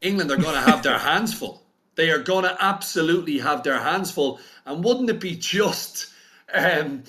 [0.00, 3.78] England are going to have their hands full they are going to absolutely have their
[3.78, 4.38] hands full.
[4.64, 6.12] And wouldn't it be just
[6.54, 7.02] um,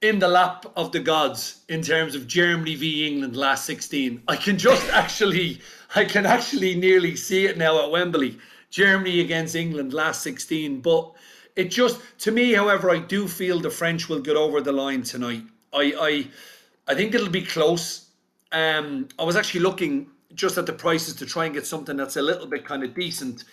[0.00, 4.22] in the lap of the gods in terms of Germany v England last 16?
[4.28, 5.60] I can just actually,
[5.96, 8.38] I can actually nearly see it now at Wembley.
[8.70, 10.80] Germany against England last 16.
[10.80, 11.12] But
[11.56, 15.02] it just, to me, however, I do feel the French will get over the line
[15.02, 15.44] tonight.
[15.72, 18.08] I, I, I think it'll be close.
[18.52, 22.16] Um, I was actually looking just at the prices to try and get something that's
[22.16, 23.44] a little bit kind of decent.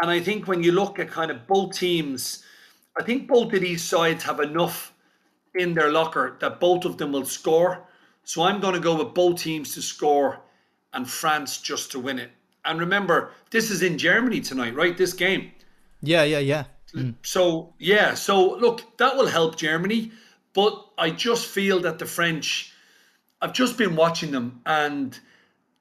[0.00, 2.44] And I think when you look at kind of both teams,
[2.98, 4.92] I think both of these sides have enough
[5.54, 7.86] in their locker that both of them will score.
[8.24, 10.40] So I'm going to go with both teams to score
[10.92, 12.30] and France just to win it.
[12.64, 14.96] And remember, this is in Germany tonight, right?
[14.96, 15.52] This game.
[16.02, 16.64] Yeah, yeah, yeah.
[16.94, 17.14] Mm.
[17.22, 20.10] So, yeah, so look, that will help Germany.
[20.52, 22.72] But I just feel that the French,
[23.40, 25.18] I've just been watching them and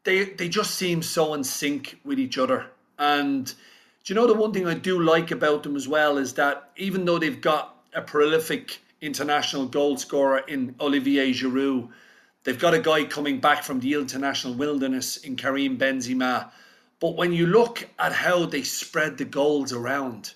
[0.05, 2.67] they they just seem so in sync with each other.
[2.97, 6.33] And do you know the one thing I do like about them as well is
[6.35, 11.89] that even though they've got a prolific international goal scorer in Olivier Giroud,
[12.43, 16.51] they've got a guy coming back from the international wilderness in Karim Benzema.
[16.99, 20.33] But when you look at how they spread the goals around,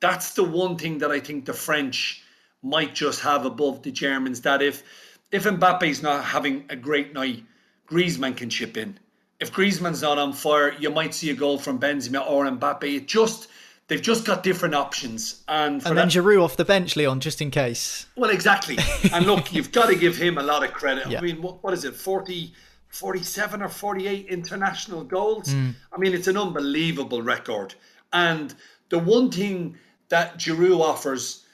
[0.00, 2.22] that's the one thing that I think the French
[2.62, 4.40] might just have above the Germans.
[4.40, 4.82] That if
[5.30, 7.44] if Mbappe's not having a great night,
[7.86, 8.98] Griezmann can chip in
[9.40, 12.84] if Griezmann's not on fire, you might see a goal from Benzema or Mbappe.
[12.84, 13.48] It just
[13.88, 17.40] they've just got different options, and and then that, Giroud off the bench, Leon, just
[17.40, 18.06] in case.
[18.16, 18.78] Well, exactly.
[19.12, 21.08] and look, you've got to give him a lot of credit.
[21.08, 21.18] Yeah.
[21.18, 22.52] I mean, what, what is it, 40,
[22.88, 25.48] 47 or forty-eight international goals?
[25.48, 25.74] Mm.
[25.92, 27.74] I mean, it's an unbelievable record.
[28.12, 28.54] And
[28.90, 29.78] the one thing
[30.10, 31.46] that Giroud offers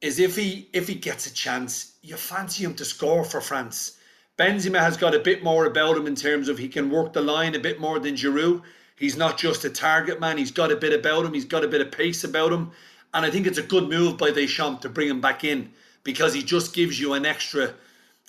[0.00, 3.98] is if he if he gets a chance, you fancy him to score for France
[4.42, 7.20] Benzema has got a bit more about him in terms of he can work the
[7.20, 8.62] line a bit more than Giroud.
[8.96, 10.36] He's not just a target man.
[10.36, 11.32] He's got a bit about him.
[11.32, 12.72] He's got a bit of pace about him.
[13.14, 15.70] And I think it's a good move by Deschamps to bring him back in
[16.02, 17.72] because he just gives you an extra,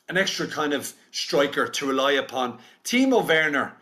[0.07, 2.59] an extra kind of striker to rely upon.
[2.83, 3.73] Timo Werner,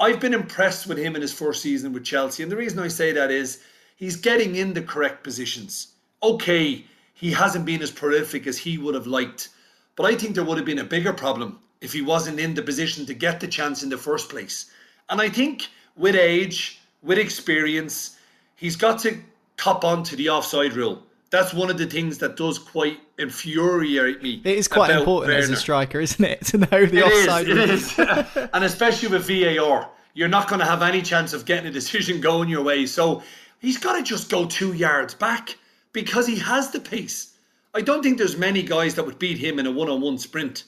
[0.00, 2.42] I've been impressed with him in his first season with Chelsea.
[2.42, 3.62] And the reason I say that is
[3.94, 5.92] he's getting in the correct positions.
[6.20, 6.84] Okay,
[7.14, 9.50] he hasn't been as prolific as he would have liked.
[9.94, 12.62] But I think there would have been a bigger problem if he wasn't in the
[12.62, 14.70] position to get the chance in the first place.
[15.08, 18.18] And I think with age, with experience,
[18.56, 19.18] he's got to
[19.56, 21.02] cop on to the offside rule.
[21.30, 24.40] That's one of the things that does quite infuriate me.
[24.44, 25.44] It is quite important Werner.
[25.44, 28.08] as a striker, isn't it, to know the it offside is, rule?
[28.08, 31.66] It is, and especially with VAR, you're not going to have any chance of getting
[31.66, 32.86] a decision going your way.
[32.86, 33.22] So
[33.58, 35.56] he's got to just go two yards back
[35.92, 37.34] because he has the pace.
[37.74, 40.64] I don't think there's many guys that would beat him in a one-on-one sprint.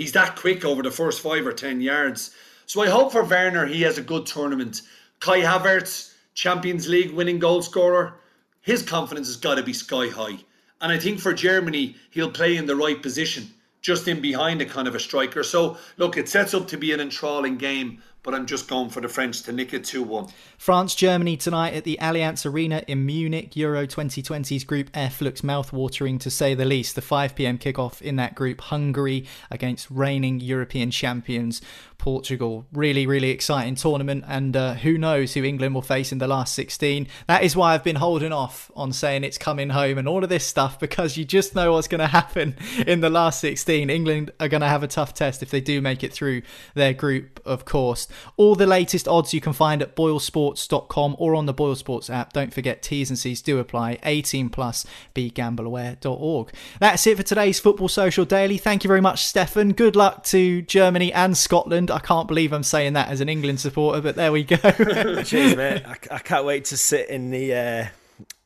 [0.00, 2.34] He's that quick over the first five or ten yards.
[2.64, 4.80] So I hope for Werner he has a good tournament.
[5.18, 8.14] Kai Havertz, Champions League winning goal scorer,
[8.62, 10.38] his confidence has got to be sky high.
[10.80, 13.50] And I think for Germany, he'll play in the right position,
[13.82, 15.42] just in behind a kind of a striker.
[15.42, 19.00] So look, it sets up to be an enthralling game but I'm just going for
[19.00, 20.28] the French to nick it 2 1.
[20.58, 23.56] France Germany tonight at the Allianz Arena in Munich.
[23.56, 26.94] Euro 2020's Group F looks mouth-watering to say the least.
[26.94, 31.60] The 5 pm kickoff in that group, Hungary against reigning European champions
[32.00, 32.64] Portugal.
[32.72, 36.54] Really, really exciting tournament, and uh, who knows who England will face in the last
[36.54, 37.06] 16.
[37.28, 40.30] That is why I've been holding off on saying it's coming home and all of
[40.30, 43.90] this stuff because you just know what's going to happen in the last 16.
[43.90, 46.40] England are going to have a tough test if they do make it through
[46.74, 48.08] their group, of course.
[48.38, 52.32] All the latest odds you can find at boylesports.com or on the Boyle Sports app.
[52.32, 53.98] Don't forget T's and C's do apply.
[54.04, 56.52] 18 plus, begambleaware.org.
[56.80, 58.56] That's it for today's Football Social Daily.
[58.56, 59.74] Thank you very much, Stefan.
[59.74, 61.89] Good luck to Germany and Scotland.
[61.90, 64.56] I can't believe I'm saying that as an England supporter, but there we go.
[65.24, 65.82] Cheers, mate.
[65.86, 67.86] I, I, can't wait to sit in the uh,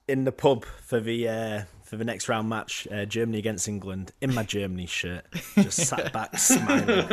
[0.09, 1.63] in the pub for the uh,
[1.95, 5.25] for the next round match, uh, Germany against England, in my Germany shirt,
[5.55, 7.07] just sat back smiling.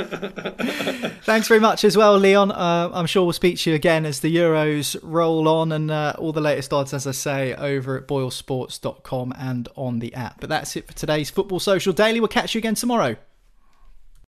[1.24, 2.52] Thanks very much as well, Leon.
[2.52, 6.14] Uh, I'm sure we'll speak to you again as the Euros roll on, and uh,
[6.18, 10.40] all the latest odds, as I say, over at boylesports.com and on the app.
[10.40, 12.20] But that's it for today's Football Social Daily.
[12.20, 13.18] We'll catch you again tomorrow.